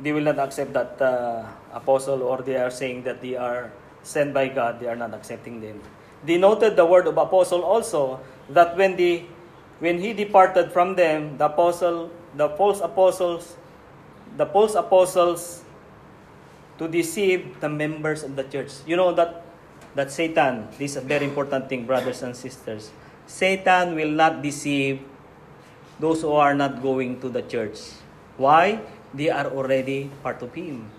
they 0.00 0.10
will 0.10 0.24
not 0.24 0.38
accept 0.38 0.72
that 0.72 1.00
uh, 1.00 1.46
apostle, 1.72 2.22
or 2.22 2.42
they 2.42 2.56
are 2.56 2.70
saying 2.70 3.04
that 3.04 3.20
they 3.20 3.36
are 3.36 3.70
sent 4.02 4.34
by 4.34 4.48
God. 4.48 4.80
They 4.80 4.88
are 4.88 4.96
not 4.96 5.14
accepting 5.14 5.60
them. 5.60 5.80
They 6.24 6.38
noted 6.38 6.74
the 6.76 6.86
word 6.86 7.06
of 7.06 7.18
apostle 7.18 7.62
also 7.62 8.20
that 8.50 8.76
when 8.76 8.96
the 8.96 9.24
when 9.78 9.98
he 9.98 10.12
departed 10.12 10.70
from 10.70 10.94
them, 10.94 11.38
the 11.38 11.46
apostle, 11.46 12.10
the 12.36 12.48
false 12.50 12.80
apostles, 12.80 13.56
the 14.36 14.46
false 14.46 14.74
apostles 14.74 15.61
to 16.82 16.90
deceive 16.90 17.62
the 17.62 17.70
members 17.70 18.26
of 18.26 18.34
the 18.34 18.42
church. 18.42 18.82
You 18.82 18.98
know 18.98 19.14
that 19.14 19.46
that 19.94 20.10
Satan, 20.10 20.66
this 20.82 20.98
is 20.98 20.98
a 20.98 21.06
very 21.06 21.22
important 21.22 21.70
thing, 21.70 21.86
brothers 21.86 22.26
and 22.26 22.34
sisters. 22.34 22.90
Satan 23.30 23.94
will 23.94 24.10
not 24.10 24.42
deceive 24.42 24.98
those 26.02 26.26
who 26.26 26.34
are 26.34 26.58
not 26.58 26.82
going 26.82 27.22
to 27.22 27.30
the 27.30 27.46
church. 27.46 27.78
Why? 28.34 28.82
They 29.14 29.30
are 29.30 29.46
already 29.46 30.10
part 30.26 30.42
of 30.42 30.50
him. 30.58 30.90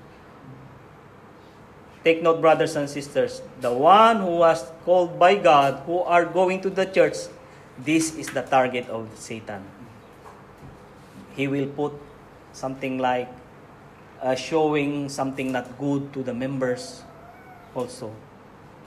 Take 2.06 2.24
note, 2.24 2.40
brothers 2.40 2.76
and 2.80 2.88
sisters, 2.88 3.42
the 3.60 3.74
one 3.74 4.24
who 4.24 4.40
was 4.40 4.64
called 4.86 5.20
by 5.20 5.36
God, 5.36 5.84
who 5.84 6.00
are 6.06 6.24
going 6.24 6.62
to 6.62 6.70
the 6.70 6.86
church, 6.86 7.28
this 7.80 8.16
is 8.16 8.30
the 8.32 8.44
target 8.44 8.88
of 8.88 9.10
Satan. 9.16 9.64
He 11.36 11.48
will 11.48 11.68
put 11.68 11.92
something 12.54 13.00
like 13.00 13.28
uh, 14.24 14.34
showing 14.34 15.12
something 15.12 15.52
not 15.52 15.68
good 15.76 16.08
to 16.16 16.24
the 16.24 16.34
members 16.34 17.04
also. 17.76 18.16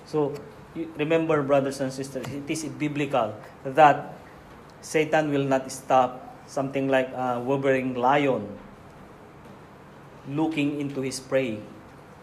So, 0.09 0.33
remember, 0.97 1.45
brothers 1.45 1.79
and 1.85 1.93
sisters, 1.93 2.25
it 2.33 2.49
is 2.49 2.65
biblical 2.73 3.37
that 3.63 4.17
Satan 4.81 5.29
will 5.31 5.45
not 5.45 5.69
stop 5.71 6.41
something 6.49 6.89
like 6.89 7.13
a 7.13 7.39
wolverine 7.39 7.95
lion 7.95 8.49
looking 10.31 10.81
into 10.81 11.05
his 11.05 11.21
prey. 11.21 11.61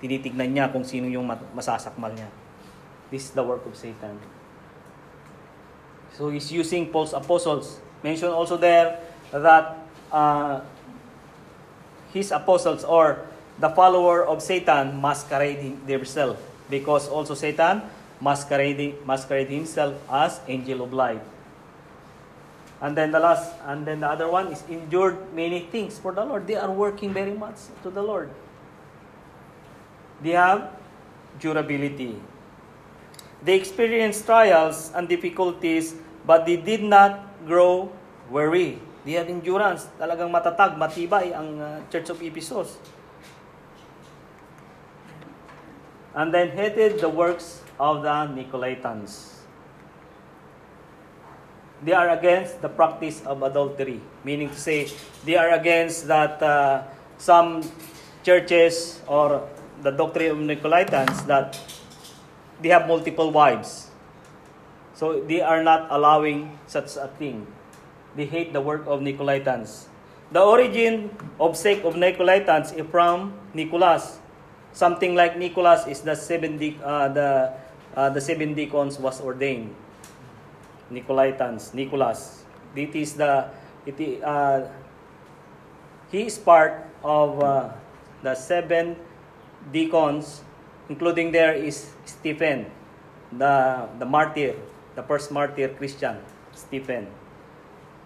Tinitignan 0.02 0.52
niya 0.52 0.68
kung 0.74 0.84
sino 0.84 1.08
yung 1.08 1.30
masasakmal 1.56 2.12
niya. 2.12 2.28
This 3.14 3.30
is 3.30 3.32
the 3.38 3.44
work 3.46 3.64
of 3.64 3.78
Satan. 3.78 4.18
So 6.18 6.30
he's 6.30 6.52
using 6.52 6.92
false 6.92 7.14
apostles. 7.14 7.80
Mentioned 8.04 8.36
also 8.36 8.58
there 8.58 9.00
that 9.32 9.80
uh, 10.12 10.60
his 12.14 12.32
apostles 12.32 12.84
or 12.84 13.26
the 13.60 13.70
follower 13.70 14.26
of 14.26 14.42
Satan 14.42 15.02
masquerading 15.02 15.86
themselves 15.86 16.40
because 16.70 17.10
also 17.10 17.34
Satan 17.34 17.82
masquerading 18.22 18.96
masquerade 19.06 19.50
himself 19.50 19.94
as 20.10 20.40
angel 20.48 20.82
of 20.82 20.94
light. 20.94 21.22
And 22.82 22.96
then 22.96 23.12
the 23.12 23.20
last, 23.20 23.52
and 23.66 23.86
then 23.86 24.00
the 24.02 24.10
other 24.10 24.28
one 24.28 24.48
is 24.48 24.64
endured 24.68 25.34
many 25.34 25.62
things 25.72 26.00
for 26.00 26.12
the 26.12 26.24
Lord. 26.24 26.48
They 26.48 26.56
are 26.56 26.72
working 26.72 27.14
very 27.14 27.34
much 27.34 27.56
to 27.84 27.90
the 27.90 28.02
Lord. 28.04 28.30
They 30.22 30.36
have 30.36 30.72
durability. 31.40 32.20
They 33.44 33.56
experienced 33.56 34.26
trials 34.26 34.92
and 34.96 35.08
difficulties, 35.08 35.96
but 36.26 36.46
they 36.46 36.56
did 36.56 36.84
not 36.84 37.24
grow 37.48 37.92
weary. 38.30 38.80
They 39.04 39.20
have 39.20 39.28
endurance. 39.28 39.88
Talagang 40.00 40.32
matatag, 40.32 40.80
matibay 40.80 41.36
ang 41.36 41.60
uh, 41.60 41.84
Church 41.92 42.08
of 42.10 42.20
Ephesus. 42.24 42.80
And 46.16 46.32
then 46.32 46.56
hated 46.56 47.04
the 47.04 47.10
works 47.10 47.60
of 47.80 48.04
the 48.04 48.16
Nicolaitans. 48.32 49.44
They 51.84 51.92
are 51.92 52.16
against 52.16 52.62
the 52.64 52.70
practice 52.70 53.20
of 53.28 53.44
adultery, 53.44 54.00
meaning 54.24 54.48
to 54.48 54.56
say 54.56 54.88
they 55.28 55.36
are 55.36 55.52
against 55.52 56.08
that 56.08 56.40
uh, 56.40 56.88
some 57.18 57.60
churches 58.24 59.02
or 59.04 59.44
the 59.84 59.92
doctrine 59.92 60.32
of 60.32 60.40
Nicolaitans 60.40 61.28
that 61.28 61.60
they 62.62 62.70
have 62.70 62.88
multiple 62.88 63.32
wives. 63.32 63.92
So 64.96 65.20
they 65.20 65.42
are 65.42 65.62
not 65.62 65.92
allowing 65.92 66.58
such 66.68 66.96
a 66.96 67.12
thing. 67.20 67.48
They 68.16 68.26
hate 68.26 68.54
the 68.54 68.62
work 68.62 68.86
of 68.86 69.02
Nicolaitans. 69.02 69.90
The 70.30 70.42
origin 70.42 71.10
of 71.40 71.58
sect 71.58 71.86
of 71.86 71.98
Nicolaitans 71.98 72.74
is 72.78 72.86
from 72.90 73.34
Nicholas. 73.54 74.22
Something 74.74 75.14
like 75.14 75.38
Nicholas 75.38 75.86
is 75.86 76.02
the 76.02 76.16
seven 76.16 76.58
de- 76.58 76.78
uh, 76.82 77.10
the 77.10 77.54
uh, 77.94 78.10
the 78.10 78.22
seven 78.22 78.54
deacons 78.54 78.98
was 78.98 79.22
ordained. 79.22 79.74
Nicolaitans, 80.90 81.74
Nicholas. 81.74 82.46
It 82.74 82.94
is 82.94 83.14
the 83.14 83.50
it 83.86 83.98
uh, 84.22 84.70
he 86.10 86.26
is 86.30 86.38
part 86.38 86.86
of 87.06 87.42
uh, 87.42 87.70
the 88.22 88.34
seven 88.34 88.98
deacons, 89.74 90.42
including 90.90 91.34
there 91.34 91.54
is 91.54 91.94
Stephen, 92.06 92.70
the 93.34 93.86
the 93.98 94.06
martyr, 94.06 94.58
the 94.98 95.02
first 95.06 95.30
martyr 95.30 95.70
Christian, 95.78 96.18
Stephen 96.54 97.10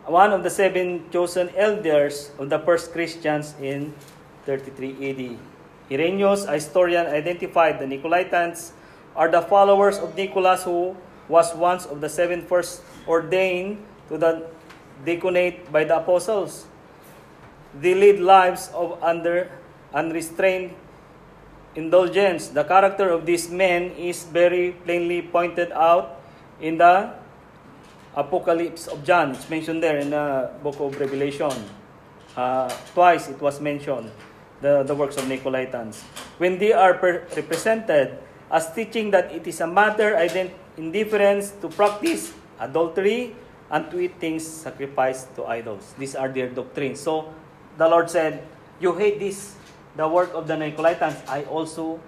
one 0.08 0.32
of 0.32 0.42
the 0.42 0.50
seven 0.50 1.04
chosen 1.12 1.52
elders 1.56 2.32
of 2.40 2.50
the 2.50 2.60
first 2.60 2.92
Christians 2.92 3.54
in 3.60 3.94
33 4.48 5.12
AD. 5.12 5.22
Irenaeus, 5.92 6.46
a 6.46 6.54
historian, 6.56 7.08
identified 7.08 7.80
the 7.80 7.86
Nicolaitans 7.86 8.72
are 9.16 9.28
the 9.28 9.42
followers 9.42 10.00
of 10.00 10.16
Nicholas 10.16 10.64
who 10.64 10.96
was 11.28 11.54
once 11.56 11.86
of 11.86 12.00
the 12.00 12.08
seven 12.08 12.42
first 12.42 12.82
ordained 13.08 13.84
to 14.08 14.18
the 14.18 14.48
deaconate 15.04 15.72
by 15.72 15.84
the 15.84 15.98
apostles. 15.98 16.68
They 17.76 17.94
lead 17.94 18.20
lives 18.20 18.72
of 18.74 19.02
under 19.04 19.52
unrestrained 19.94 20.72
indulgence. 21.76 22.48
The 22.48 22.64
character 22.64 23.10
of 23.12 23.26
these 23.26 23.52
men 23.52 23.92
is 24.00 24.24
very 24.24 24.72
plainly 24.72 25.22
pointed 25.22 25.72
out 25.72 26.22
in 26.60 26.78
the 26.78 27.12
Apocalypse 28.18 28.90
of 28.90 29.06
John. 29.06 29.38
It's 29.38 29.46
mentioned 29.46 29.86
there 29.86 30.02
in 30.02 30.10
the 30.10 30.50
book 30.66 30.82
of 30.82 30.98
Revelation. 31.00 31.54
Uh, 32.36 32.66
twice 32.94 33.30
it 33.30 33.40
was 33.40 33.62
mentioned, 33.62 34.10
the, 34.62 34.82
the 34.82 34.96
works 34.96 35.18
of 35.18 35.26
Nicolaitans. 35.26 36.02
When 36.42 36.58
they 36.58 36.74
are 36.74 36.98
represented 36.98 38.18
as 38.50 38.74
teaching 38.74 39.12
that 39.12 39.32
it 39.32 39.46
is 39.46 39.62
a 39.62 39.68
matter 39.68 40.18
ident- 40.18 40.58
indifference 40.78 41.52
to 41.62 41.70
practice 41.70 42.34
adultery 42.60 43.36
and 43.70 43.90
to 43.92 44.00
eat 44.00 44.18
things 44.20 44.46
sacrificed 44.46 45.36
to 45.36 45.46
idols. 45.46 45.94
These 45.98 46.16
are 46.16 46.30
their 46.30 46.50
doctrines. 46.50 47.00
So 47.00 47.34
the 47.78 47.88
Lord 47.88 48.10
said, 48.10 48.42
You 48.80 48.96
hate 48.96 49.20
this, 49.20 49.56
the 49.96 50.08
work 50.08 50.34
of 50.34 50.48
the 50.48 50.56
Nicolaitans. 50.56 51.22
I 51.28 51.44
also 51.44 52.00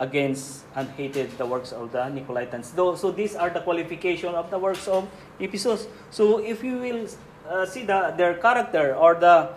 against 0.00 0.64
and 0.74 0.88
hated 0.96 1.30
the 1.36 1.44
works 1.44 1.72
of 1.72 1.92
the 1.92 2.08
Nicolaitans. 2.08 2.74
Though, 2.74 2.96
so 2.96 3.12
these 3.12 3.36
are 3.36 3.50
the 3.50 3.60
qualification 3.60 4.34
of 4.34 4.50
the 4.50 4.58
works 4.58 4.88
of 4.88 5.08
Ephesus. 5.38 5.86
So 6.10 6.38
if 6.40 6.64
you 6.64 6.78
will 6.78 7.06
uh, 7.46 7.66
see 7.66 7.84
the, 7.84 8.14
their 8.16 8.34
character 8.34 8.96
or 8.96 9.14
the 9.14 9.52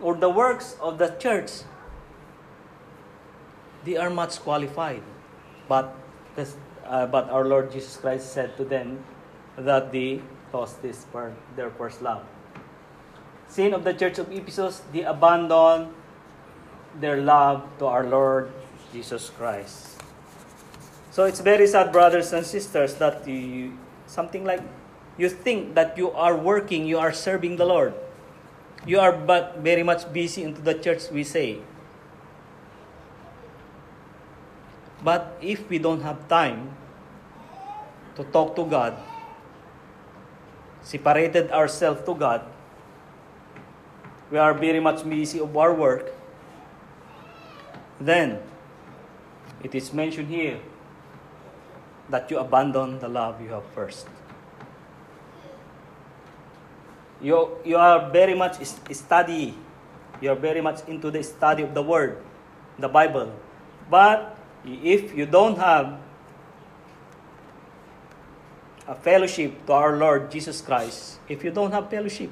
or 0.00 0.14
the 0.14 0.30
works 0.30 0.76
of 0.80 0.98
the 0.98 1.14
church, 1.18 1.62
they 3.84 3.96
are 3.96 4.10
much 4.10 4.38
qualified. 4.40 5.02
But 5.68 5.94
this, 6.34 6.56
uh, 6.86 7.06
but 7.06 7.30
our 7.30 7.44
Lord 7.44 7.70
Jesus 7.70 7.96
Christ 7.96 8.32
said 8.32 8.56
to 8.56 8.64
them 8.64 9.04
that 9.56 9.92
they 9.92 10.22
lost 10.52 10.82
this 10.82 11.06
for 11.10 11.34
their 11.54 11.70
first 11.70 12.02
love. 12.02 12.22
Sin 13.46 13.74
of 13.74 13.84
the 13.84 13.94
church 13.94 14.18
of 14.18 14.30
Ephesus, 14.32 14.82
they 14.92 15.02
abandoned 15.02 15.94
their 16.98 17.18
love 17.22 17.62
to 17.78 17.86
our 17.86 18.04
Lord 18.04 18.50
Jesus 18.92 19.30
Christ. 19.30 19.96
So 21.10 21.24
it's 21.24 21.40
very 21.40 21.66
sad, 21.66 21.92
brothers 21.92 22.32
and 22.32 22.44
sisters, 22.44 22.94
that 22.96 23.26
you, 23.26 23.76
something 24.06 24.44
like 24.44 24.60
you 25.16 25.28
think 25.28 25.74
that 25.74 25.96
you 25.96 26.10
are 26.12 26.36
working, 26.36 26.86
you 26.86 26.98
are 26.98 27.12
serving 27.12 27.56
the 27.56 27.64
Lord. 27.64 27.94
You 28.86 29.00
are 29.00 29.12
but 29.12 29.58
very 29.58 29.82
much 29.82 30.10
busy 30.12 30.42
into 30.42 30.60
the 30.60 30.74
church, 30.74 31.10
we 31.10 31.24
say. 31.24 31.58
But 35.04 35.36
if 35.40 35.68
we 35.68 35.78
don't 35.78 36.02
have 36.02 36.28
time 36.28 36.76
to 38.16 38.24
talk 38.24 38.56
to 38.56 38.64
God, 38.64 38.96
separated 40.82 41.50
ourselves 41.50 42.02
to 42.06 42.14
God, 42.14 42.42
we 44.30 44.38
are 44.38 44.54
very 44.54 44.80
much 44.80 45.08
busy 45.08 45.40
of 45.40 45.56
our 45.56 45.74
work, 45.74 46.12
then 48.00 48.40
it 49.62 49.74
is 49.74 49.92
mentioned 49.92 50.28
here 50.28 50.58
that 52.08 52.30
you 52.30 52.38
abandon 52.38 52.98
the 52.98 53.08
love 53.08 53.40
you 53.40 53.48
have 53.48 53.64
first. 53.74 54.06
You, 57.20 57.56
you 57.64 57.76
are 57.76 58.10
very 58.10 58.34
much 58.34 58.62
study. 58.64 59.54
You 60.20 60.30
are 60.30 60.36
very 60.36 60.60
much 60.60 60.86
into 60.88 61.10
the 61.10 61.22
study 61.22 61.62
of 61.62 61.74
the 61.74 61.82
Word, 61.82 62.18
the 62.78 62.88
Bible. 62.88 63.32
But 63.88 64.36
if 64.64 65.14
you 65.14 65.26
don't 65.26 65.56
have 65.58 65.98
a 68.88 68.94
fellowship 68.94 69.66
to 69.66 69.72
our 69.72 69.96
Lord 69.96 70.30
Jesus 70.30 70.60
Christ, 70.60 71.18
if 71.28 71.44
you 71.44 71.50
don't 71.50 71.70
have 71.70 71.88
fellowship, 71.88 72.30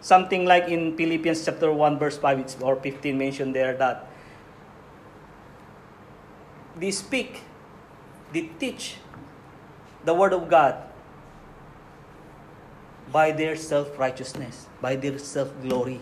something 0.00 0.44
like 0.44 0.68
in 0.68 0.96
Philippians 0.96 1.44
chapter 1.44 1.72
1 1.72 1.98
verse 1.98 2.16
5 2.18 2.62
or 2.62 2.76
15 2.76 3.18
mentioned 3.18 3.54
there 3.54 3.74
that 3.76 4.06
they 6.76 6.92
speak, 6.92 7.42
they 8.32 8.52
teach 8.60 8.96
the 10.04 10.12
word 10.14 10.32
of 10.32 10.48
God 10.48 10.76
by 13.10 13.32
their 13.32 13.56
self-righteousness, 13.56 14.66
by 14.80 14.94
their 14.94 15.18
self-glory. 15.18 16.00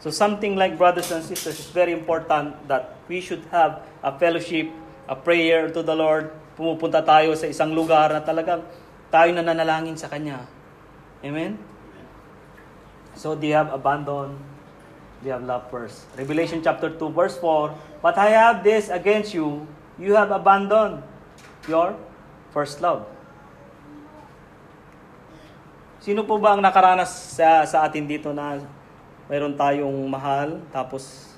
So 0.00 0.12
something 0.12 0.54
like 0.54 0.76
brothers 0.76 1.10
and 1.10 1.24
sisters, 1.24 1.58
it's 1.58 1.72
very 1.72 1.92
important 1.92 2.68
that 2.68 3.00
we 3.08 3.20
should 3.20 3.42
have 3.50 3.80
a 4.04 4.12
fellowship, 4.12 4.68
a 5.08 5.16
prayer 5.16 5.72
to 5.72 5.82
the 5.82 5.96
Lord. 5.96 6.28
Pumupunta 6.54 7.00
tayo 7.00 7.32
sa 7.34 7.48
isang 7.48 7.72
lugar 7.72 8.12
na 8.12 8.20
talagang 8.20 8.62
tayo 9.08 9.32
na 9.32 9.40
nanalangin 9.40 9.96
sa 9.96 10.06
Kanya. 10.12 10.44
Amen? 11.24 11.56
So 13.16 13.32
they 13.34 13.56
have 13.56 13.72
abandoned, 13.72 14.36
they 15.24 15.32
have 15.32 15.42
loved 15.42 15.72
first. 15.72 16.04
Revelation 16.20 16.60
chapter 16.60 16.92
2 16.92 17.08
verse 17.16 17.40
4, 17.40 17.72
But 18.04 18.20
I 18.20 18.36
have 18.36 18.60
this 18.60 18.92
against 18.92 19.32
you, 19.32 19.64
you 19.96 20.12
have 20.12 20.28
abandoned 20.28 21.00
your 21.64 21.96
first 22.52 22.84
love. 22.84 23.08
Sino 26.04 26.20
po 26.28 26.36
ba 26.36 26.52
ang 26.52 26.60
nakaranas 26.60 27.08
sa, 27.40 27.64
sa 27.64 27.88
atin 27.88 28.04
dito 28.04 28.28
na 28.36 28.60
mayroon 29.24 29.56
tayong 29.56 29.96
mahal, 30.04 30.60
tapos 30.68 31.32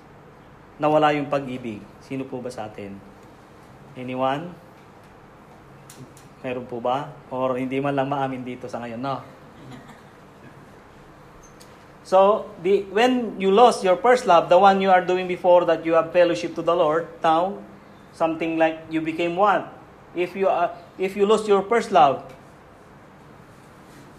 nawala 0.82 1.14
yung 1.14 1.30
pag-ibig. 1.30 1.78
Sino 2.02 2.26
po 2.26 2.42
ba 2.42 2.50
sa 2.50 2.66
atin? 2.66 2.98
Anyone? 3.94 4.50
Meron 6.42 6.66
po 6.66 6.82
ba? 6.82 7.14
Or 7.30 7.54
hindi 7.54 7.78
man 7.78 7.94
lang 7.94 8.10
maamin 8.10 8.42
dito 8.42 8.66
sa 8.66 8.82
ngayon, 8.82 8.98
no? 8.98 9.35
So, 12.06 12.46
the, 12.62 12.86
when 12.94 13.34
you 13.40 13.50
lost 13.50 13.82
your 13.82 13.96
first 13.96 14.26
love, 14.26 14.48
the 14.48 14.56
one 14.56 14.80
you 14.80 14.92
are 14.94 15.04
doing 15.04 15.26
before 15.26 15.64
that 15.64 15.84
you 15.84 15.94
have 15.94 16.12
fellowship 16.12 16.54
to 16.54 16.62
the 16.62 16.70
Lord, 16.70 17.08
now, 17.20 17.58
something 18.12 18.56
like 18.56 18.78
you 18.88 19.00
became 19.00 19.34
one. 19.34 19.64
If 20.14 20.36
you, 20.36 20.46
are, 20.46 20.70
if 20.98 21.16
you 21.16 21.26
lost 21.26 21.48
your 21.48 21.62
first 21.62 21.90
love, 21.90 22.22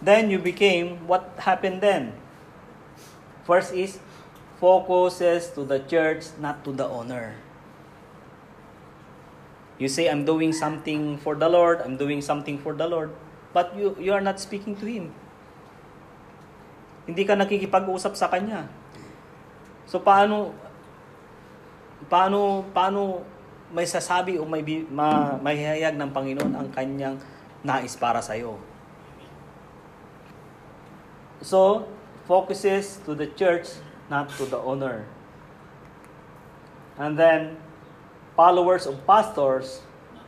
then 0.02 0.30
you 0.30 0.38
became, 0.38 1.08
what 1.08 1.32
happened 1.40 1.80
then? 1.80 2.12
First 3.46 3.74
is 3.74 4.00
focuses 4.60 5.48
to 5.52 5.64
the 5.64 5.80
church, 5.80 6.26
not 6.42 6.66
to 6.66 6.74
the 6.74 6.86
owner. 6.86 7.36
You 9.80 9.88
say, 9.88 10.10
I'm 10.10 10.26
doing 10.26 10.52
something 10.52 11.20
for 11.20 11.36
the 11.36 11.48
Lord, 11.48 11.80
I'm 11.80 11.96
doing 11.96 12.22
something 12.22 12.60
for 12.60 12.74
the 12.74 12.86
Lord, 12.86 13.16
but 13.54 13.78
you, 13.78 13.96
you 13.98 14.12
are 14.12 14.20
not 14.20 14.42
speaking 14.42 14.76
to 14.76 14.86
Him. 14.86 15.14
Hindi 17.08 17.24
ka 17.24 17.40
nakikipag-usap 17.40 18.14
sa 18.20 18.28
Kanya. 18.28 18.68
So, 19.88 20.04
paano, 20.04 20.52
paano, 22.12 22.68
paano 22.76 23.24
may 23.72 23.88
sasabi 23.88 24.36
o 24.36 24.44
may, 24.44 24.64
ma, 24.92 25.40
may 25.40 25.56
hayag 25.56 25.96
ng 25.96 26.12
Panginoon 26.12 26.54
ang 26.54 26.68
Kanyang 26.76 27.16
nais 27.64 27.96
para 27.96 28.20
sa 28.20 28.36
iyo? 28.36 28.60
So, 31.40 31.88
focuses 32.28 33.00
to 33.08 33.16
the 33.16 33.32
church, 33.40 33.80
not 34.12 34.28
to 34.36 34.44
the 34.44 34.60
owner. 34.60 35.08
And 37.00 37.16
then, 37.16 37.56
followers 38.36 38.84
of 38.84 39.00
pastors, 39.08 39.80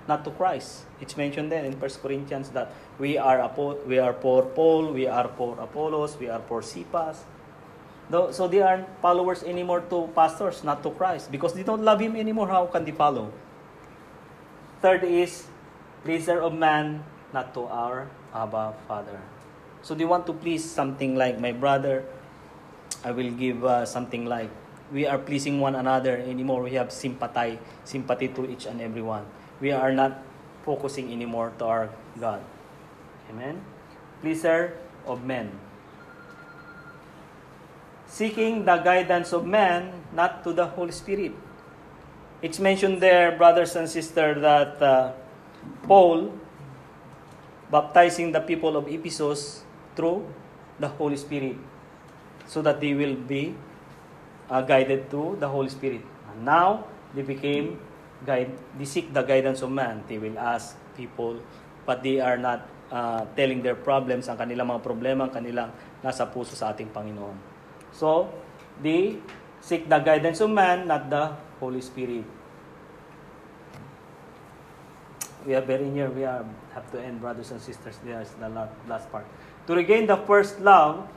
not 0.09 0.25
to 0.25 0.33
Christ. 0.33 0.89
It's 0.99 1.15
mentioned 1.15 1.53
there 1.53 1.63
in 1.63 1.77
1 1.77 2.01
Corinthians 2.01 2.49
that 2.57 2.73
we 2.97 3.21
are 3.21 3.45
we 3.85 4.01
are 4.01 4.17
for 4.17 4.41
Paul, 4.43 4.91
we 4.91 5.05
are 5.05 5.29
for 5.37 5.53
Apollos, 5.61 6.17
we 6.17 6.27
are 6.27 6.41
for 6.49 6.65
Cephas. 6.65 7.21
So 8.09 8.49
they 8.49 8.65
aren't 8.65 8.89
followers 9.05 9.45
anymore 9.45 9.85
to 9.93 10.09
pastors, 10.17 10.65
not 10.65 10.81
to 10.81 10.89
Christ, 10.89 11.29
because 11.29 11.53
they 11.53 11.61
don't 11.61 11.85
love 11.85 12.01
Him 12.01 12.17
anymore. 12.17 12.49
How 12.49 12.65
can 12.65 12.83
they 12.83 12.91
follow? 12.91 13.29
Third 14.81 15.05
is 15.05 15.45
pleaser 16.01 16.41
of 16.41 16.57
man, 16.57 17.05
not 17.31 17.53
to 17.53 17.69
our 17.69 18.09
Abba 18.33 18.73
Father. 18.89 19.21
So 19.85 19.93
they 19.93 20.09
want 20.09 20.25
to 20.25 20.33
please 20.33 20.65
something 20.65 21.13
like 21.15 21.37
my 21.37 21.53
brother. 21.53 22.03
I 23.05 23.13
will 23.13 23.29
give 23.29 23.63
uh, 23.63 23.85
something 23.85 24.25
like 24.25 24.49
we 24.91 25.05
are 25.05 25.21
pleasing 25.21 25.61
one 25.61 25.77
another 25.77 26.17
anymore. 26.17 26.65
We 26.65 26.73
have 26.81 26.91
sympathy, 26.91 27.61
sympathy 27.85 28.33
to 28.33 28.49
each 28.49 28.65
and 28.65 28.81
every 28.81 29.05
one. 29.05 29.23
We 29.59 29.71
are 29.71 29.91
not 29.91 30.23
focusing 30.63 31.11
anymore 31.11 31.51
to 31.59 31.65
our 31.65 31.89
God. 32.19 32.41
Amen. 33.29 33.61
Pleaser 34.21 34.77
of 35.05 35.23
men. 35.23 35.51
Seeking 38.07 38.65
the 38.65 38.77
guidance 38.77 39.33
of 39.33 39.45
man, 39.45 39.93
not 40.13 40.43
to 40.43 40.53
the 40.53 40.65
Holy 40.65 40.91
Spirit. 40.91 41.33
It's 42.41 42.59
mentioned 42.59 43.01
there, 43.01 43.35
brothers 43.37 43.75
and 43.75 43.87
sisters, 43.87 44.41
that 44.41 44.81
uh, 44.81 45.11
Paul 45.83 46.31
baptizing 47.69 48.31
the 48.31 48.39
people 48.41 48.75
of 48.75 48.87
Ephesus 48.87 49.63
through 49.95 50.25
the 50.79 50.87
Holy 50.87 51.17
Spirit 51.17 51.57
so 52.47 52.61
that 52.63 52.81
they 52.81 52.93
will 52.93 53.13
be 53.13 53.53
uh, 54.49 54.61
guided 54.61 55.11
to 55.11 55.37
the 55.39 55.47
Holy 55.47 55.69
Spirit. 55.69 56.01
And 56.31 56.45
now, 56.45 56.85
they 57.13 57.21
became 57.21 57.77
guide, 58.25 58.51
they 58.77 58.85
seek 58.85 59.13
the 59.13 59.23
guidance 59.23 59.61
of 59.61 59.71
man. 59.71 60.03
They 60.07 60.17
will 60.17 60.37
ask 60.37 60.75
people, 60.95 61.39
but 61.85 62.03
they 62.03 62.19
are 62.19 62.37
not 62.37 62.67
uh, 62.91 63.25
telling 63.35 63.61
their 63.61 63.77
problems, 63.77 64.27
ang 64.27 64.37
kanilang 64.37 64.67
mga 64.69 64.81
problema, 64.83 65.29
ang 65.29 65.33
kanilang 65.33 65.69
nasa 66.03 66.27
puso 66.27 66.57
sa 66.57 66.73
ating 66.73 66.89
Panginoon. 66.91 67.37
So, 67.93 68.29
they 68.81 69.19
seek 69.61 69.87
the 69.87 69.99
guidance 69.99 70.41
of 70.41 70.49
man, 70.49 70.87
not 70.87 71.09
the 71.09 71.35
Holy 71.59 71.81
Spirit. 71.81 72.25
We 75.47 75.55
are 75.55 75.63
very 75.63 75.87
near. 75.87 76.11
We 76.11 76.27
are, 76.27 76.43
have 76.75 76.91
to 76.91 76.99
end, 76.99 77.23
brothers 77.23 77.51
and 77.55 77.63
sisters. 77.63 77.95
There's 78.03 78.35
the 78.35 78.51
last 78.91 79.07
part. 79.07 79.23
To 79.67 79.75
regain 79.75 80.03
the 80.03 80.19
first 80.27 80.59
love, 80.59 81.07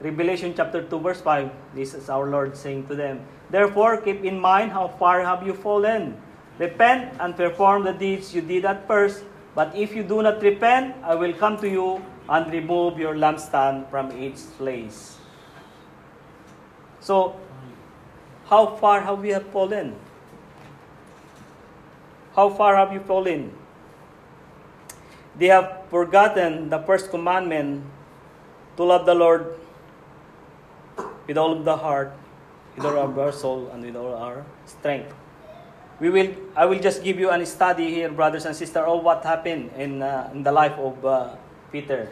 Revelation 0.00 0.54
chapter 0.56 0.80
2 0.80 0.98
verse 0.98 1.20
5, 1.20 1.76
this 1.76 1.92
is 1.92 2.08
our 2.08 2.24
Lord 2.24 2.56
saying 2.56 2.88
to 2.88 2.94
them, 2.94 3.20
Therefore 3.50 4.00
keep 4.00 4.24
in 4.24 4.40
mind 4.40 4.72
how 4.72 4.88
far 4.88 5.20
have 5.20 5.46
you 5.46 5.52
fallen. 5.52 6.16
Repent 6.58 7.12
and 7.20 7.36
perform 7.36 7.84
the 7.84 7.92
deeds 7.92 8.34
you 8.34 8.40
did 8.40 8.64
at 8.64 8.86
first, 8.86 9.24
but 9.54 9.76
if 9.76 9.94
you 9.94 10.02
do 10.02 10.22
not 10.22 10.40
repent, 10.40 10.96
I 11.04 11.14
will 11.14 11.34
come 11.34 11.58
to 11.60 11.68
you 11.68 12.00
and 12.28 12.50
remove 12.50 12.98
your 12.98 13.14
lampstand 13.14 13.90
from 13.90 14.10
its 14.12 14.44
place. 14.56 15.18
So, 17.00 17.36
how 18.48 18.76
far 18.76 19.00
have 19.00 19.20
we 19.20 19.30
have 19.30 19.46
fallen? 19.52 19.96
How 22.34 22.48
far 22.48 22.76
have 22.76 22.92
you 22.92 23.00
fallen? 23.00 23.52
They 25.36 25.48
have 25.52 25.84
forgotten 25.90 26.70
the 26.70 26.80
first 26.88 27.10
commandment 27.10 27.84
to 28.76 28.84
love 28.84 29.04
the 29.04 29.14
Lord 29.14 29.59
with 31.30 31.38
all 31.38 31.54
of 31.54 31.62
the 31.62 31.78
heart, 31.78 32.10
with 32.74 32.82
all 32.82 32.98
of 32.98 33.14
our 33.14 33.30
soul, 33.30 33.70
and 33.70 33.86
with 33.86 33.94
all 33.94 34.18
our 34.18 34.42
strength. 34.66 35.14
We 36.02 36.10
will, 36.10 36.34
I 36.58 36.66
will 36.66 36.82
just 36.82 37.06
give 37.06 37.22
you 37.22 37.30
a 37.30 37.46
study 37.46 37.86
here, 37.86 38.10
brothers 38.10 38.50
and 38.50 38.56
sisters, 38.56 38.82
of 38.82 39.04
what 39.04 39.22
happened 39.22 39.70
in, 39.78 40.02
uh, 40.02 40.28
in 40.34 40.42
the 40.42 40.50
life 40.50 40.74
of 40.74 40.98
uh, 41.06 41.36
Peter. 41.70 42.10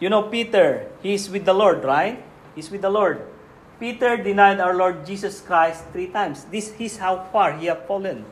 You 0.00 0.10
know, 0.10 0.28
Peter, 0.28 0.92
he's 1.00 1.30
with 1.30 1.46
the 1.46 1.54
Lord, 1.54 1.82
right? 1.82 2.20
He's 2.54 2.68
with 2.68 2.82
the 2.82 2.90
Lord. 2.90 3.24
Peter 3.80 4.18
denied 4.18 4.60
our 4.60 4.74
Lord 4.74 5.06
Jesus 5.06 5.40
Christ 5.40 5.88
three 5.96 6.08
times. 6.08 6.44
This 6.52 6.76
is 6.78 6.98
how 6.98 7.24
far 7.32 7.56
he 7.56 7.72
have 7.72 7.86
fallen. 7.86 8.26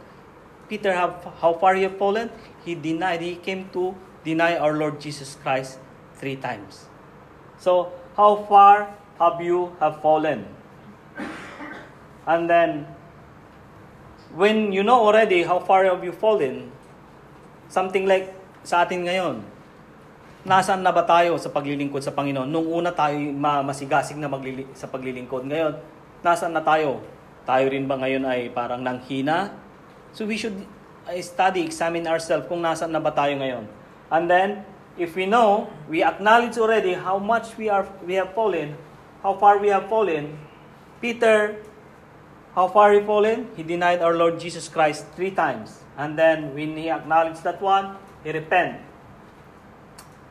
Peter, 0.69 0.93
how, 0.93 1.17
how 1.41 1.55
far 1.55 1.75
he 1.75 1.85
have 1.85 1.97
fallen? 1.97 2.29
he 2.65 2.75
denied, 2.75 3.23
he 3.23 3.37
came 3.37 3.71
to 3.73 3.95
deny 4.23 4.57
our 4.57 4.77
Lord 4.77 5.01
Jesus 5.01 5.37
Christ 5.43 5.79
three 6.15 6.37
times. 6.37 6.87
So, 7.59 7.93
how 8.17 8.45
far 8.49 8.93
have 9.19 9.39
you 9.41 9.73
have 9.81 10.01
fallen? 10.01 10.45
And 12.27 12.49
then, 12.49 12.87
when 14.35 14.71
you 14.73 14.83
know 14.83 15.01
already 15.03 15.43
how 15.43 15.59
far 15.59 15.85
have 15.85 16.05
you 16.05 16.13
fallen, 16.13 16.71
something 17.69 18.07
like 18.07 18.31
sa 18.63 18.87
atin 18.87 19.05
ngayon, 19.09 19.43
Nasaan 20.43 20.83
na 20.83 20.91
ba 20.91 21.07
tayo 21.07 21.39
sa 21.39 21.55
paglilingkod 21.55 22.03
sa 22.03 22.11
Panginoon? 22.11 22.51
Nung 22.51 22.67
una 22.67 22.91
tayo 22.91 23.15
ma- 23.15 23.63
masigasig 23.63 24.19
na 24.19 24.27
maglili- 24.27 24.67
sa 24.75 24.91
paglilingkod. 24.91 25.47
Ngayon, 25.47 25.79
nasaan 26.19 26.51
na 26.51 26.59
tayo? 26.59 26.99
Tayo 27.47 27.71
rin 27.71 27.87
ba 27.87 27.95
ngayon 27.95 28.27
ay 28.27 28.51
parang 28.51 28.83
nanghina? 28.83 29.55
So 30.11 30.27
we 30.27 30.35
should 30.35 30.59
uh, 31.07 31.15
study, 31.23 31.63
examine 31.63 32.11
ourselves 32.11 32.51
kung 32.51 32.59
nasaan 32.59 32.91
na 32.91 32.99
ba 32.99 33.15
tayo 33.15 33.39
ngayon. 33.39 33.71
And 34.11 34.27
then, 34.27 34.67
if 34.99 35.17
we 35.17 35.27
know, 35.27 35.71
we 35.89 36.03
acknowledge 36.03 36.59
already 36.59 36.93
how 36.93 37.19
much 37.19 37.57
we 37.57 37.69
are 37.69 37.89
we 38.07 38.15
have 38.15 38.35
fallen, 38.35 38.77
how 39.23 39.35
far 39.35 39.59
we 39.59 39.69
have 39.69 39.89
fallen. 39.89 40.39
Peter, 41.01 41.57
how 42.55 42.69
far 42.69 42.93
he 42.93 43.01
fallen? 43.01 43.49
He 43.57 43.63
denied 43.63 44.03
our 44.03 44.15
Lord 44.15 44.39
Jesus 44.39 44.69
Christ 44.69 45.07
three 45.17 45.31
times. 45.31 45.81
And 45.97 46.19
then 46.19 46.55
when 46.55 46.77
he 46.77 46.91
acknowledged 46.91 47.43
that 47.45 47.61
one, 47.61 47.97
he 48.25 48.31
repent. 48.31 48.81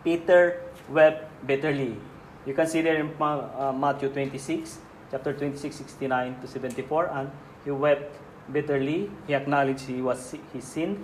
Peter 0.04 0.62
wept 0.90 1.26
bitterly. 1.46 1.98
You 2.46 2.54
can 2.54 2.68
see 2.68 2.82
there 2.82 2.98
in 2.98 3.14
uh, 3.20 3.74
Matthew 3.76 4.10
26, 4.10 4.80
chapter 5.12 5.34
26, 5.34 5.76
69 5.76 6.42
to 6.42 6.48
74, 6.48 7.10
and 7.14 7.32
he 7.64 7.72
wept 7.72 8.18
bitterly. 8.52 9.12
He 9.28 9.34
acknowledged 9.34 9.86
he 9.86 10.02
was 10.02 10.34
he 10.54 10.62
sinned. 10.62 10.98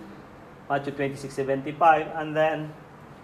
Matthew 0.70 0.94
26, 0.94 1.34
75, 1.34 2.08
and 2.16 2.36
then 2.36 2.74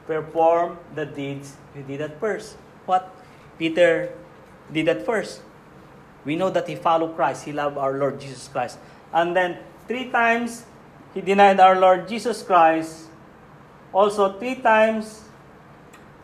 perform 0.07 0.77
the 0.95 1.05
deeds 1.05 1.55
he 1.73 1.81
did 1.81 2.01
at 2.01 2.19
first. 2.19 2.57
What 2.85 3.13
Peter 3.57 4.11
did 4.71 4.87
at 4.87 5.05
first. 5.05 5.41
We 6.25 6.35
know 6.35 6.49
that 6.49 6.67
he 6.67 6.75
followed 6.75 7.15
Christ. 7.15 7.45
He 7.45 7.51
loved 7.51 7.77
our 7.77 7.97
Lord 7.97 8.19
Jesus 8.19 8.47
Christ. 8.47 8.79
And 9.11 9.35
then 9.35 9.59
three 9.87 10.09
times 10.09 10.65
he 11.13 11.21
denied 11.21 11.59
our 11.59 11.79
Lord 11.79 12.07
Jesus 12.07 12.41
Christ. 12.41 13.07
Also 13.91 14.39
three 14.39 14.55
times 14.55 15.23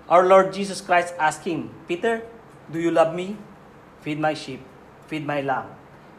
our 0.08 0.26
Lord 0.26 0.54
Jesus 0.54 0.82
Christ 0.82 1.14
asked 1.20 1.46
him, 1.46 1.70
Peter, 1.88 2.24
do 2.72 2.80
you 2.80 2.92
love 2.92 3.14
me? 3.14 3.38
Feed 4.02 4.20
my 4.20 4.34
sheep, 4.34 4.62
feed 5.08 5.26
my 5.26 5.42
lamb. 5.42 5.68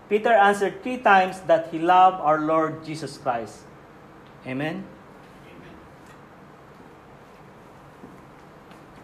Peter 0.08 0.32
answered 0.32 0.82
three 0.82 0.98
times 0.98 1.40
that 1.46 1.70
he 1.70 1.78
loved 1.78 2.20
our 2.20 2.40
Lord 2.40 2.84
Jesus 2.84 3.16
Christ. 3.18 3.62
Amen. 4.46 4.84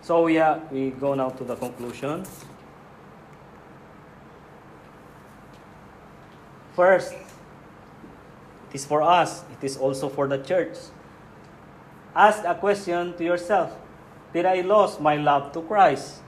So 0.06 0.22
we, 0.22 0.38
are, 0.38 0.62
we 0.70 0.90
go 0.90 1.14
now 1.14 1.30
to 1.30 1.42
the 1.42 1.56
conclusion. 1.56 2.22
First, 6.76 7.10
it 7.10 8.74
is 8.74 8.86
for 8.86 9.02
us, 9.02 9.42
it 9.50 9.66
is 9.66 9.76
also 9.76 10.08
for 10.08 10.28
the 10.28 10.38
church. 10.38 10.78
Ask 12.14 12.44
a 12.46 12.54
question 12.54 13.18
to 13.18 13.24
yourself 13.24 13.74
Did 14.32 14.46
I 14.46 14.60
lose 14.60 15.00
my 15.00 15.16
love 15.16 15.50
to 15.58 15.62
Christ? 15.62 16.22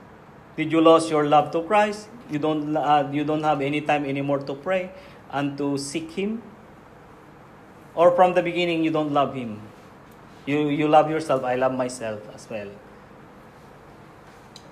Did 0.57 0.73
you 0.73 0.81
lose 0.81 1.09
your 1.09 1.29
love 1.29 1.53
to 1.53 1.63
Christ? 1.63 2.09
You 2.29 2.41
don't, 2.41 2.77
uh, 2.77 3.09
you 3.13 3.23
don't 3.23 3.45
have 3.45 3.61
any 3.61 3.81
time 3.81 4.05
anymore 4.05 4.41
to 4.41 4.55
pray 4.55 4.91
and 5.31 5.57
to 5.57 5.79
seek 5.79 6.11
Him? 6.19 6.43
Or 7.95 8.11
from 8.11 8.35
the 8.35 8.43
beginning, 8.43 8.83
you 8.83 8.91
don't 8.91 9.13
love 9.13 9.35
Him? 9.35 9.63
You, 10.47 10.67
you 10.67 10.89
love 10.89 11.09
yourself, 11.09 11.45
I 11.45 11.55
love 11.55 11.75
myself 11.75 12.27
as 12.35 12.51
well. 12.51 12.67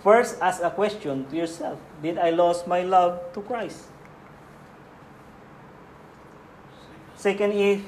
First, 0.06 0.38
ask 0.38 0.62
a 0.62 0.70
question 0.70 1.26
to 1.26 1.34
yourself 1.34 1.82
Did 1.98 2.14
I 2.14 2.30
lose 2.30 2.62
my 2.62 2.86
love 2.86 3.18
to 3.34 3.42
Christ? 3.42 3.90
Second 7.18 7.50
is, 7.50 7.82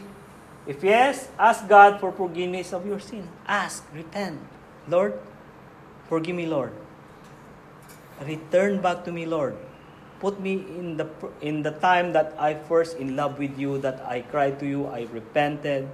if 0.66 0.82
yes, 0.82 1.30
ask 1.38 1.70
God 1.70 2.02
for 2.02 2.10
forgiveness 2.10 2.74
of 2.74 2.82
your 2.82 2.98
sin. 2.98 3.22
Ask, 3.46 3.86
repent. 3.94 4.42
Lord, 4.90 5.14
forgive 6.10 6.34
me, 6.34 6.50
Lord. 6.50 6.74
Return 8.26 8.82
back 8.82 9.06
to 9.06 9.14
me, 9.14 9.22
Lord. 9.22 9.54
Put 10.18 10.42
me 10.42 10.58
in 10.74 10.98
the 10.98 11.06
in 11.38 11.62
the 11.62 11.78
time 11.78 12.18
that 12.18 12.34
I 12.34 12.58
first 12.66 12.98
in 12.98 13.14
love 13.14 13.38
with 13.38 13.54
you, 13.54 13.78
that 13.86 14.02
I 14.02 14.26
cried 14.26 14.58
to 14.58 14.66
you, 14.66 14.90
I 14.90 15.06
repented. 15.14 15.86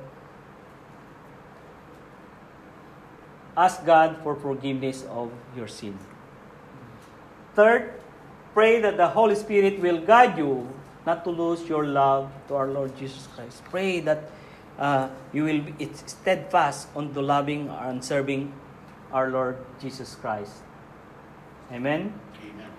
Ask 3.52 3.84
God 3.84 4.24
for 4.24 4.32
forgiveness 4.32 5.04
of 5.12 5.28
your 5.52 5.68
sin. 5.68 6.00
Third, 7.54 7.94
pray 8.52 8.80
that 8.80 8.96
the 8.96 9.08
Holy 9.08 9.34
Spirit 9.34 9.80
will 9.80 10.00
guide 10.00 10.38
you 10.38 10.68
not 11.06 11.24
to 11.24 11.30
lose 11.30 11.68
your 11.68 11.86
love 11.86 12.30
to 12.48 12.54
our 12.54 12.66
Lord 12.66 12.96
Jesus 12.96 13.28
Christ. 13.34 13.62
Pray 13.70 14.00
that 14.00 14.30
uh, 14.78 15.08
you 15.32 15.44
will 15.44 15.60
be 15.60 15.90
steadfast 15.94 16.88
on 16.96 17.12
the 17.12 17.22
loving 17.22 17.68
and 17.68 18.04
serving 18.04 18.52
our 19.12 19.30
Lord 19.30 19.56
Jesus 19.80 20.14
Christ. 20.16 20.52
Amen? 21.70 22.12
Amen. 22.42 22.70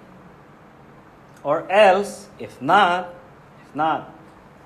Or 1.43 1.71
else, 1.71 2.27
if 2.39 2.61
not, 2.61 3.13
if 3.63 3.75
not, 3.75 4.13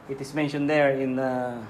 it 0.10 0.20
is 0.20 0.34
mentioned 0.34 0.70
there 0.70 0.92
in 0.98 1.20
uh, 1.20 1.62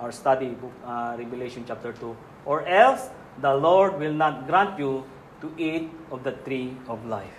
our 0.00 0.12
study 0.12 0.50
book, 0.50 0.72
uh, 0.86 1.16
Revelation 1.18 1.64
chapter 1.66 1.92
2. 1.92 2.16
Or 2.46 2.66
else, 2.66 3.08
the 3.40 3.54
Lord 3.54 3.98
will 3.98 4.14
not 4.14 4.46
grant 4.46 4.78
you 4.78 5.04
to 5.44 5.52
eat 5.60 5.92
of 6.08 6.24
the 6.24 6.32
tree 6.48 6.72
of 6.88 7.04
life. 7.04 7.36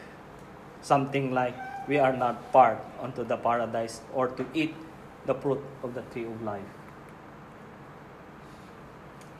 Something 0.85 1.33
like 1.33 1.57
we 1.89 1.97
are 1.97 2.13
not 2.13 2.53
part 2.53 2.77
onto 3.01 3.25
the 3.25 3.37
paradise 3.41 4.05
or 4.13 4.29
to 4.37 4.45
eat 4.53 4.77
the 5.25 5.33
fruit 5.33 5.61
of 5.81 5.97
the 5.97 6.05
tree 6.13 6.29
of 6.29 6.37
life. 6.45 6.69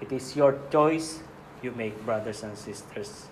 It 0.02 0.10
is 0.10 0.34
your 0.34 0.58
choice 0.74 1.22
you 1.62 1.70
make, 1.78 1.94
brothers 2.06 2.42
and 2.42 2.58
sisters. 2.58 3.30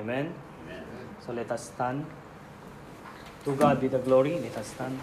Amen. 0.00 0.32
Amen. 0.64 0.84
So 1.20 1.36
let 1.36 1.52
us 1.52 1.68
stand. 1.68 2.08
To 3.44 3.52
God 3.52 3.84
be 3.84 3.92
the 3.92 4.00
glory. 4.00 4.40
Let 4.40 4.56
us 4.56 4.72
stand. 4.72 4.96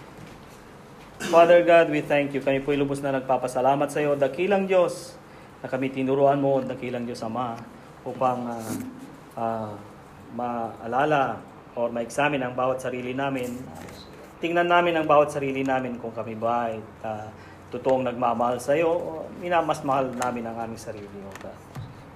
Father 1.30 1.62
God, 1.62 1.94
we 1.94 2.02
thank 2.02 2.34
you. 2.34 2.42
Kami 2.42 2.66
po 2.66 2.74
lubos 2.74 2.98
na 3.06 3.14
nagpapasalamat 3.14 3.94
sa 3.94 4.02
iyo, 4.02 4.18
dakilang 4.18 4.66
Diyos, 4.66 5.14
na 5.62 5.70
kami 5.70 5.94
tinuruan 5.94 6.42
mo, 6.42 6.58
dakilang 6.66 7.06
Diyos 7.06 7.22
Ama, 7.22 7.62
upang 8.06 8.40
uh, 8.50 8.74
uh, 9.38 9.74
maalala 10.34 11.38
o 11.76 11.88
ma-examine 11.88 12.44
ang 12.44 12.56
bawat 12.56 12.84
sarili 12.84 13.16
namin. 13.16 13.48
Tingnan 14.42 14.68
namin 14.68 14.98
ang 14.98 15.06
bawat 15.06 15.32
sarili 15.32 15.62
namin 15.62 16.02
kung 16.02 16.12
kami 16.12 16.34
ba 16.34 16.72
ay 16.72 16.82
uh, 17.06 17.28
totoong 17.72 18.04
nagmamahal 18.12 18.60
sa 18.60 18.76
iyo 18.76 18.92
o 18.92 19.12
minamas 19.40 19.80
mahal 19.88 20.12
namin 20.12 20.44
ang 20.44 20.68
aming 20.68 20.82
sarili, 20.82 21.08
O 21.24 21.32
God. 21.40 21.58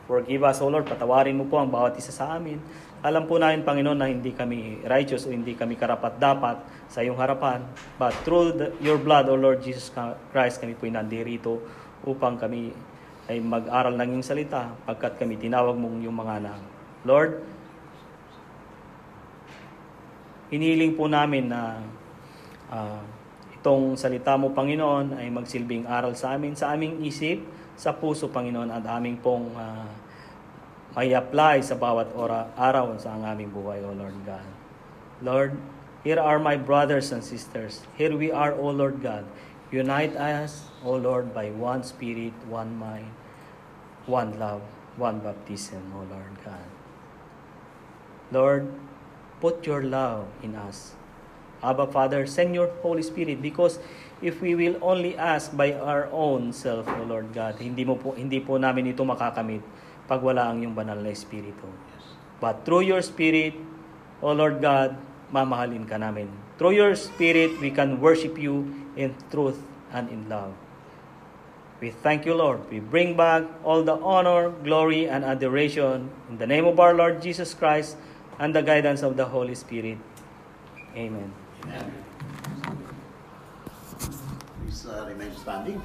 Forgive 0.05 0.43
us, 0.45 0.59
O 0.61 0.69
Lord. 0.69 0.85
Patawarin 0.85 1.33
mo 1.33 1.47
po 1.49 1.57
ang 1.57 1.71
bawat 1.71 1.97
isa 1.97 2.13
sa 2.13 2.37
amin. 2.37 2.59
Alam 3.01 3.25
po 3.25 3.41
namin, 3.41 3.65
Panginoon, 3.65 3.97
na 3.97 4.09
hindi 4.09 4.35
kami 4.35 4.85
righteous 4.85 5.25
o 5.25 5.33
hindi 5.33 5.57
kami 5.57 5.77
karapat-dapat 5.79 6.89
sa 6.89 7.01
iyong 7.01 7.17
harapan. 7.17 7.65
But 7.97 8.13
through 8.21 8.57
the, 8.57 8.67
your 8.81 9.01
blood, 9.01 9.31
O 9.31 9.37
Lord 9.37 9.65
Jesus 9.65 9.89
Christ, 10.29 10.61
kami 10.61 10.77
po'y 10.77 10.93
nandirito 10.93 11.57
upang 12.05 12.37
kami 12.37 12.69
ay 13.25 13.41
mag-aral 13.41 13.97
ng 13.97 14.17
iyong 14.17 14.25
salita 14.25 14.73
pagkat 14.85 15.17
kami 15.17 15.37
tinawag 15.41 15.73
mong 15.73 15.97
yung 16.05 16.13
mga 16.13 16.33
anak. 16.45 16.59
Lord, 17.05 17.41
hiniling 20.53 20.93
po 20.93 21.09
namin 21.09 21.49
na 21.49 21.81
uh, 22.69 23.01
itong 23.57 23.97
salita 23.97 24.37
mo, 24.37 24.53
Panginoon, 24.53 25.17
ay 25.17 25.33
magsilbing 25.33 25.89
aral 25.89 26.13
sa 26.13 26.37
amin, 26.37 26.53
sa 26.53 26.77
aming 26.77 27.01
isip, 27.01 27.41
sa 27.73 27.97
puso, 27.97 28.29
Panginoon, 28.29 28.69
at 28.69 28.85
aming 28.85 29.17
pong 29.17 29.49
uh, 29.57 29.89
may 30.95 31.11
apply 31.11 31.59
sa 31.59 31.75
bawat 31.75 32.13
ora, 32.15 32.53
araw 32.55 32.95
sa 32.95 33.11
ang 33.17 33.27
aming 33.27 33.51
buhay, 33.51 33.83
O 33.83 33.91
Lord 33.91 34.15
God. 34.23 34.47
Lord, 35.19 35.51
here 36.07 36.21
are 36.21 36.39
my 36.39 36.55
brothers 36.55 37.11
and 37.11 37.19
sisters. 37.19 37.83
Here 37.99 38.15
we 38.15 38.31
are, 38.31 38.55
O 38.55 38.71
Lord 38.71 39.03
God. 39.03 39.27
Unite 39.75 40.15
us, 40.15 40.71
O 40.87 40.95
Lord, 40.95 41.35
by 41.35 41.51
one 41.51 41.83
spirit, 41.83 42.31
one 42.47 42.79
mind, 42.79 43.11
one 44.07 44.39
love, 44.39 44.63
one 44.95 45.19
baptism, 45.19 45.83
O 45.91 46.07
Lord 46.07 46.31
God. 46.47 46.63
Lord, 48.31 48.71
put 49.43 49.67
your 49.67 49.83
love 49.83 50.31
in 50.39 50.55
us. 50.55 50.95
Abba, 51.59 51.91
Father, 51.91 52.23
send 52.23 52.55
your 52.55 52.71
Holy 52.79 53.03
Spirit 53.03 53.43
because 53.43 53.75
if 54.23 54.39
we 54.39 54.55
will 54.55 54.79
only 54.79 55.19
ask 55.19 55.51
by 55.51 55.75
our 55.75 56.07
own 56.07 56.55
self, 56.55 56.87
O 56.87 57.03
Lord 57.03 57.35
God, 57.35 57.59
hindi 57.59 57.83
mo 57.83 57.99
po 57.99 58.15
hindi 58.15 58.39
po 58.39 58.55
namin 58.55 58.95
ito 58.95 59.03
makakamit 59.03 59.59
pag 60.07 60.23
wala 60.23 60.55
ang 60.55 60.63
iyong 60.63 60.71
banal 60.71 61.03
na 61.03 61.11
espiritu. 61.11 61.67
But 62.39 62.63
through 62.63 62.87
your 62.87 63.03
spirit, 63.03 63.59
O 64.23 64.31
Lord 64.31 64.63
God, 64.63 64.95
mamahalin 65.35 65.83
ka 65.83 65.99
namin. 65.99 66.31
Through 66.55 66.79
your 66.79 66.95
spirit, 66.95 67.59
we 67.59 67.75
can 67.75 67.99
worship 67.99 68.39
you 68.39 68.84
in 68.95 69.15
truth 69.31 69.61
and 69.91 70.09
in 70.09 70.27
love. 70.29 70.53
We 71.81 71.91
thank 71.91 72.25
you, 72.25 72.33
Lord. 72.33 72.63
We 72.71 72.79
bring 72.79 73.17
back 73.17 73.43
all 73.63 73.83
the 73.83 73.97
honor, 73.99 74.49
glory, 74.49 75.09
and 75.09 75.23
adoration 75.23 76.09
in 76.29 76.37
the 76.37 76.47
name 76.47 76.65
of 76.65 76.79
our 76.79 76.93
Lord 76.93 77.21
Jesus 77.21 77.53
Christ 77.53 77.97
and 78.39 78.55
the 78.55 78.61
guidance 78.61 79.03
of 79.03 79.17
the 79.17 79.25
Holy 79.25 79.55
Spirit. 79.55 79.97
Amen. 80.95 81.31
Amen. 81.63 81.91
Please 84.61 84.85
uh, 84.87 85.05
remain 85.07 85.35
standing. 85.35 85.81